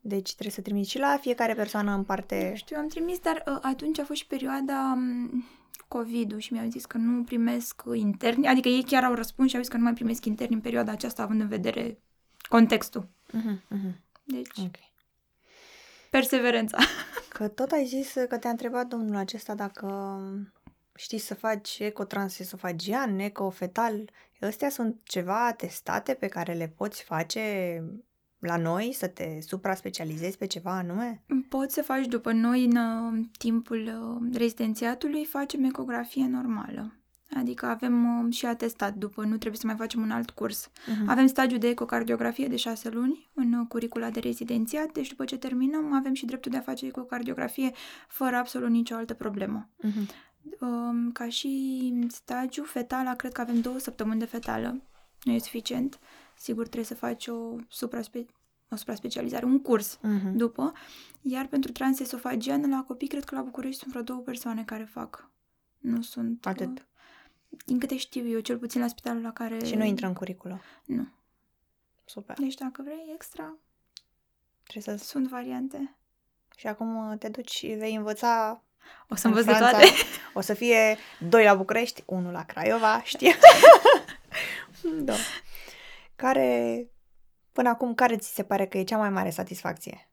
deci 0.00 0.30
trebuie 0.32 0.54
să 0.54 0.60
trimiți 0.60 0.90
și 0.90 0.98
la 0.98 1.16
fiecare 1.20 1.54
persoană 1.54 1.90
în 1.90 1.96
Nu 1.96 2.02
parte. 2.02 2.52
știu, 2.56 2.76
am 2.78 2.88
trimis, 2.88 3.18
dar 3.18 3.42
uh, 3.46 3.58
atunci 3.62 3.98
a 3.98 4.04
fost 4.04 4.20
și 4.20 4.26
perioada 4.26 4.92
um, 4.96 5.44
COVID-ul 5.88 6.38
și 6.38 6.52
mi-au 6.52 6.68
zis 6.68 6.84
că 6.84 6.98
nu 6.98 7.22
primesc 7.22 7.82
interni, 7.94 8.46
adică 8.46 8.68
ei 8.68 8.82
chiar 8.82 9.04
au 9.04 9.14
răspuns 9.14 9.50
și 9.50 9.56
au 9.56 9.62
zis 9.62 9.70
că 9.70 9.76
nu 9.76 9.82
mai 9.82 9.92
primesc 9.92 10.24
interni 10.24 10.54
în 10.54 10.60
perioada 10.60 10.92
aceasta, 10.92 11.22
având 11.22 11.40
în 11.40 11.48
vedere 11.48 11.98
contextul. 12.54 13.08
Mhm, 13.32 13.62
mhm. 13.68 14.00
Deci, 14.24 14.58
Ok. 14.58 14.76
perseverența. 16.10 16.78
Că 17.34 17.48
tot 17.48 17.70
ai 17.70 17.84
zis 17.84 18.12
că 18.28 18.38
te-a 18.38 18.50
întrebat 18.50 18.86
domnul 18.86 19.16
acesta 19.16 19.54
dacă 19.54 20.18
știi 20.94 21.18
să 21.18 21.34
faci 21.34 21.78
ecotransesofaggian, 21.78 23.18
ecofetal. 23.18 24.10
Astea 24.40 24.68
sunt 24.68 25.00
ceva 25.02 25.52
testate 25.52 26.14
pe 26.14 26.28
care 26.28 26.52
le 26.52 26.68
poți 26.76 27.02
face 27.02 27.82
la 28.38 28.56
noi, 28.56 28.92
să 28.92 29.06
te 29.06 29.40
supra-specializezi 29.40 30.38
pe 30.38 30.46
ceva 30.46 30.76
anume? 30.76 31.22
Poți 31.48 31.74
să 31.74 31.82
faci 31.82 32.06
după 32.06 32.32
noi 32.32 32.64
în 32.64 32.76
uh, 32.76 33.24
timpul 33.38 33.80
uh, 33.82 34.36
rezidențiatului, 34.36 35.24
facem 35.24 35.64
ecografie 35.64 36.26
normală. 36.26 36.92
Adică 37.36 37.66
avem 37.66 38.24
uh, 38.26 38.32
și 38.34 38.46
atestat 38.46 38.94
după, 38.94 39.22
nu 39.22 39.36
trebuie 39.36 39.60
să 39.60 39.66
mai 39.66 39.76
facem 39.76 40.02
un 40.02 40.10
alt 40.10 40.30
curs. 40.30 40.70
Mhm. 40.86 41.08
Avem 41.08 41.26
stagiu 41.26 41.56
de 41.58 41.68
ecocardiografie 41.68 42.46
de 42.48 42.56
șase 42.56 42.88
luni 42.88 43.30
în 43.34 43.52
uh, 43.52 43.66
curicula 43.68 44.10
de 44.10 44.20
rezidențiat, 44.20 44.92
deci 44.92 45.08
după 45.08 45.24
ce 45.24 45.36
terminăm 45.36 45.92
avem 45.92 46.14
și 46.14 46.26
dreptul 46.26 46.50
de 46.50 46.56
a 46.56 46.60
face 46.60 46.86
ecocardiografie 46.86 47.72
fără 48.08 48.36
absolut 48.36 48.70
nicio 48.70 48.94
altă 48.94 49.14
problemă. 49.14 49.68
Mhm. 49.76 50.08
Um, 50.60 51.12
ca 51.12 51.28
și 51.28 51.92
stagiu 52.08 52.62
fetala, 52.62 53.14
cred 53.14 53.32
că 53.32 53.40
avem 53.40 53.60
două 53.60 53.78
săptămâni 53.78 54.18
de 54.18 54.24
fetală. 54.24 54.82
Nu 55.22 55.32
e 55.32 55.38
suficient. 55.38 55.98
Sigur, 56.38 56.62
trebuie 56.62 56.84
să 56.84 56.94
faci 56.94 57.26
o 57.26 57.56
supra-spe- 57.68 58.26
o 58.70 58.76
supra-specializare, 58.76 59.44
un 59.44 59.60
curs 59.60 59.98
Mhm. 60.02 60.36
după. 60.36 60.72
Iar 61.22 61.46
pentru 61.46 61.72
transesofagian, 61.72 62.70
la 62.70 62.84
copii, 62.86 63.08
cred 63.08 63.24
că 63.24 63.34
la 63.34 63.42
București 63.42 63.78
sunt 63.78 63.90
vreo 63.90 64.02
două 64.02 64.20
persoane 64.20 64.64
care 64.64 64.84
fac. 64.84 65.30
Nu 65.78 66.02
sunt... 66.02 66.46
Atât. 66.46 66.78
uh, 66.78 66.84
Din 67.66 67.78
câte 67.78 67.96
știu 67.96 68.28
eu, 68.28 68.40
cel 68.40 68.58
puțin 68.58 68.80
la 68.80 68.86
spitalul 68.86 69.22
la 69.22 69.32
care... 69.32 69.64
Și 69.64 69.74
nu 69.74 69.84
intră 69.84 70.06
în 70.06 70.14
curriculă. 70.14 70.60
Nu. 70.84 71.08
Super. 72.04 72.38
Deci 72.38 72.54
dacă 72.54 72.82
vrei 72.82 73.10
extra, 73.14 73.56
Trebuie 74.66 74.98
să... 74.98 75.04
sunt 75.04 75.28
variante. 75.28 75.96
Și 76.56 76.66
acum 76.66 77.10
uh, 77.10 77.18
te 77.18 77.28
duci 77.28 77.50
și 77.50 77.66
vei 77.66 77.94
învăța 77.94 78.62
O 79.08 79.14
să 79.14 79.26
în 79.26 79.32
învăț 79.32 79.44
de 79.44 79.52
Franța. 79.58 79.78
toate. 79.78 79.92
O 80.34 80.40
să 80.40 80.54
fie 80.54 80.96
doi 81.28 81.44
la 81.44 81.54
București, 81.54 82.02
unul 82.06 82.32
la 82.32 82.44
Craiova, 82.44 83.02
știi? 83.02 83.34
da. 85.08 85.14
Care, 86.16 86.88
până 87.52 87.68
acum, 87.68 87.94
care 87.94 88.16
ți 88.16 88.34
se 88.34 88.44
pare 88.44 88.66
că 88.66 88.78
e 88.78 88.84
cea 88.84 88.96
mai 88.96 89.10
mare 89.10 89.30
satisfacție? 89.30 90.08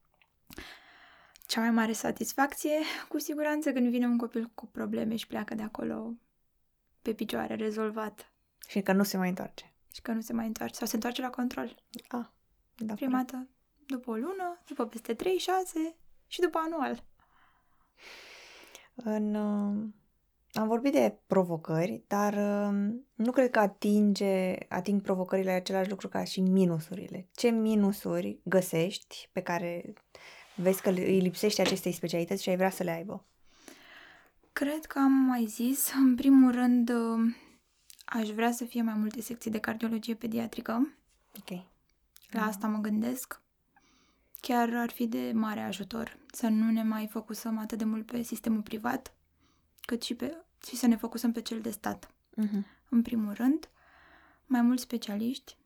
Cea 1.46 1.62
mai 1.62 1.72
mare 1.72 1.92
satisfacție, 1.92 2.80
cu 3.08 3.20
siguranță, 3.20 3.72
când 3.72 3.90
vine 3.90 4.06
un 4.06 4.18
copil 4.18 4.52
cu 4.56 4.66
probleme 4.66 5.16
și 5.16 5.28
pleacă 5.28 5.56
de 5.56 5.64
acolo 5.64 6.14
pe 7.02 7.14
picioare, 7.14 7.56
rezolvat. 7.56 8.34
Și 8.68 8.82
că 8.82 8.92
nu 8.92 9.04
se 9.04 9.18
mai 9.18 9.30
întoarce. 9.30 9.74
Și 9.94 10.02
că 10.02 10.12
nu 10.12 10.22
se 10.22 10.34
mai 10.34 10.46
întoarce. 10.46 10.76
Sau 10.76 10.88
se 10.88 10.96
întoarce 10.96 11.22
la 11.22 11.30
control. 11.30 11.76
Ah, 12.08 12.26
da. 12.78 12.94
Prima 12.94 13.18
dată 13.18 13.50
după 13.92 14.12
o 14.12 14.14
lună, 14.14 14.62
după 14.68 14.86
peste 14.86 15.14
3, 15.14 15.38
6 15.38 15.96
și 16.28 16.40
după 16.40 16.58
anual. 16.66 17.04
În, 18.96 19.36
uh, 19.36 19.90
am 20.54 20.68
vorbit 20.68 20.92
de 20.92 21.18
provocări, 21.28 22.04
dar 22.08 22.34
uh, 22.34 22.94
nu 23.14 23.32
cred 23.32 23.50
că 23.50 23.60
atinge, 23.60 24.56
ating 24.70 25.02
provocările 25.02 25.52
același 25.52 25.90
lucru 25.90 26.08
ca 26.08 26.24
și 26.24 26.42
minusurile. 26.42 27.28
Ce 27.32 27.50
minusuri 27.50 28.40
găsești 28.44 29.30
pe 29.32 29.42
care 29.42 29.94
vezi 30.56 30.82
că 30.82 30.90
îi 30.90 31.20
lipsește 31.20 31.62
acestei 31.62 31.92
specialități 31.92 32.44
și 32.44 32.50
ai 32.50 32.56
vrea 32.56 32.70
să 32.70 32.84
le 32.84 32.92
aibă? 32.92 33.26
Cred 34.54 34.86
că 34.86 35.00
am 35.00 35.12
mai 35.12 35.46
zis, 35.46 35.92
în 35.94 36.16
primul 36.16 36.52
rând, 36.52 36.90
uh, 36.90 37.36
aș 38.06 38.30
vrea 38.30 38.52
să 38.52 38.66
fie 38.66 38.82
mai 38.82 38.94
multe 38.94 39.22
secții 39.22 39.52
de 39.52 39.60
cardiologie 39.60 40.16
pediatrică. 40.16 40.94
Ok. 41.40 41.64
La 42.30 42.46
asta 42.46 42.68
mă 42.68 42.78
gândesc. 42.78 43.42
Chiar 44.42 44.76
ar 44.76 44.90
fi 44.90 45.08
de 45.08 45.32
mare 45.36 45.60
ajutor 45.60 46.18
să 46.32 46.48
nu 46.48 46.72
ne 46.72 46.84
mai 46.84 47.08
focusăm 47.08 47.58
atât 47.58 47.78
de 47.78 47.84
mult 47.84 48.06
pe 48.06 48.22
sistemul 48.22 48.62
privat, 48.62 49.14
cât 49.82 50.02
și, 50.02 50.16
pe, 50.16 50.38
și 50.68 50.76
să 50.76 50.88
ne 50.88 50.96
focusăm 50.96 51.32
pe 51.32 51.42
cel 51.42 51.62
de 51.62 51.72
stat. 51.72 52.14
Mhm. 52.36 52.66
În 52.90 53.02
primul 53.02 53.34
rând, 53.34 53.70
mai 54.46 54.62
mulți 54.62 54.84
specialiști 54.84 55.58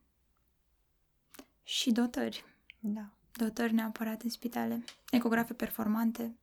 și 1.62 1.90
dotări. 1.90 2.44
Da. 2.80 3.10
Dotări 3.32 3.74
neapărat 3.74 4.22
în 4.22 4.30
spitale, 4.30 4.84
ecografe 5.10 5.54
performante. 5.54 6.36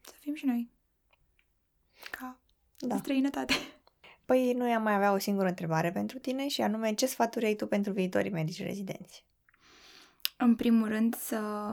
Să 0.00 0.14
fim 0.18 0.34
și 0.34 0.46
noi. 0.46 0.70
Ca 2.10 2.38
Da. 2.78 2.86
da. 2.86 2.96
străinătate. 2.96 3.54
Păi 4.24 4.52
noi 4.52 4.72
am 4.72 4.82
mai 4.82 4.94
avea 4.94 5.12
o 5.12 5.18
singură 5.18 5.48
întrebare 5.48 5.92
pentru 5.92 6.18
tine 6.18 6.48
și 6.48 6.60
anume 6.60 6.94
ce 6.94 7.06
sfaturi 7.06 7.44
ai 7.44 7.54
tu 7.54 7.66
pentru 7.66 7.92
viitorii 7.92 8.30
medici 8.30 8.62
rezidenți? 8.62 9.24
În 10.36 10.56
primul 10.56 10.88
rând 10.88 11.14
să 11.14 11.72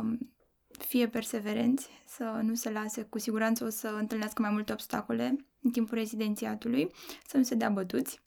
fie 0.77 1.07
perseverenți, 1.07 1.89
să 2.07 2.23
nu 2.23 2.55
se 2.55 2.69
lase, 2.69 3.01
cu 3.01 3.19
siguranță 3.19 3.65
o 3.65 3.69
să 3.69 3.87
întâlnească 3.87 4.41
mai 4.41 4.51
multe 4.51 4.71
obstacole 4.71 5.35
în 5.61 5.71
timpul 5.71 5.97
rezidențiatului, 5.97 6.91
să 7.27 7.37
nu 7.37 7.43
se 7.43 7.55
dea 7.55 7.69
bătuți 7.69 8.23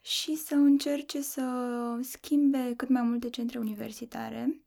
și 0.00 0.36
să 0.36 0.54
încerce 0.54 1.20
să 1.20 1.42
schimbe 2.02 2.72
cât 2.76 2.88
mai 2.88 3.02
multe 3.02 3.30
centre 3.30 3.58
universitare, 3.58 4.63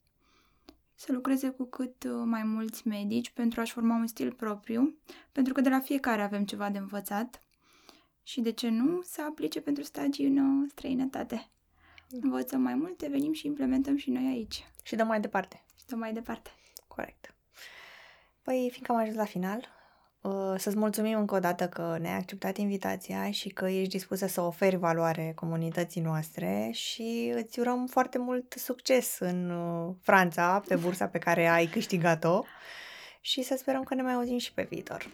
să 0.99 1.11
lucreze 1.11 1.49
cu 1.49 1.63
cât 1.63 2.03
uh, 2.03 2.21
mai 2.25 2.43
mulți 2.43 2.87
medici 2.87 3.29
pentru 3.29 3.61
a-și 3.61 3.71
forma 3.71 3.95
un 3.95 4.07
stil 4.07 4.31
propriu, 4.31 4.97
pentru 5.31 5.53
că 5.53 5.61
de 5.61 5.69
la 5.69 5.79
fiecare 5.79 6.21
avem 6.21 6.45
ceva 6.45 6.69
de 6.69 6.77
învățat 6.77 7.41
și 8.23 8.41
de 8.41 8.51
ce 8.51 8.69
nu 8.69 9.01
să 9.01 9.21
aplice 9.21 9.61
pentru 9.61 9.83
stagii 9.83 10.25
în 10.25 10.37
uh, 10.37 10.69
străinătate. 10.69 11.49
Învățăm 12.09 12.61
mai 12.61 12.75
multe, 12.75 13.07
venim 13.07 13.33
și 13.33 13.47
implementăm 13.47 13.97
și 13.97 14.09
noi 14.09 14.25
aici. 14.25 14.65
Și 14.83 14.95
dăm 14.95 15.07
mai 15.07 15.19
departe. 15.19 15.63
Și 15.79 15.85
dăm 15.85 15.99
mai 15.99 16.13
departe. 16.13 16.49
Corect. 16.87 17.35
Păi, 18.41 18.67
fiindcă 18.71 18.91
am 18.91 18.97
ajuns 18.97 19.15
la 19.15 19.25
final, 19.25 19.57
uh, 19.57 19.76
să-ți 20.57 20.77
mulțumim 20.77 21.17
încă 21.17 21.35
o 21.35 21.39
dată 21.39 21.67
că 21.67 21.97
ne-ai 21.99 22.17
acceptat 22.17 22.57
invitația 22.57 23.31
și 23.31 23.49
că 23.49 23.65
ești 23.65 23.89
dispusă 23.89 24.27
să 24.27 24.41
oferi 24.41 24.75
valoare 24.75 25.31
comunității 25.35 26.01
noastre 26.01 26.69
și 26.73 27.33
îți 27.35 27.59
urăm 27.59 27.85
foarte 27.85 28.17
mult 28.17 28.53
succes 28.57 29.17
în 29.19 29.49
uh, 29.49 29.93
Franța, 30.01 30.63
pe 30.67 30.75
bursa 30.75 31.07
pe 31.07 31.17
care 31.17 31.47
ai 31.47 31.65
câștigat-o 31.65 32.43
și 33.21 33.41
să 33.41 33.55
sperăm 33.57 33.83
că 33.83 33.93
ne 33.95 34.01
mai 34.01 34.13
auzim 34.13 34.37
și 34.37 34.53
pe 34.53 34.67
viitor. 34.69 35.07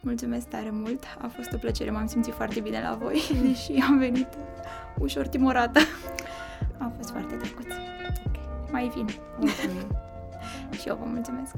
Mulțumesc 0.00 0.48
tare 0.48 0.70
mult, 0.70 1.04
a 1.18 1.28
fost 1.28 1.52
o 1.52 1.56
plăcere, 1.56 1.90
m-am 1.90 2.06
simțit 2.06 2.34
foarte 2.34 2.60
bine 2.60 2.80
la 2.80 2.94
voi, 2.94 3.22
deși 3.46 3.72
am 3.72 3.98
venit 3.98 4.28
ușor 4.98 5.26
timorată. 5.26 5.80
A 6.78 6.92
fost 6.96 7.10
foarte 7.10 7.34
drăguț. 7.36 7.74
Mai 8.70 8.88
vin. 8.94 9.08
Mulțumim. 9.38 9.96
și 10.80 10.88
eu 10.88 10.96
vă 10.96 11.04
mulțumesc. 11.04 11.54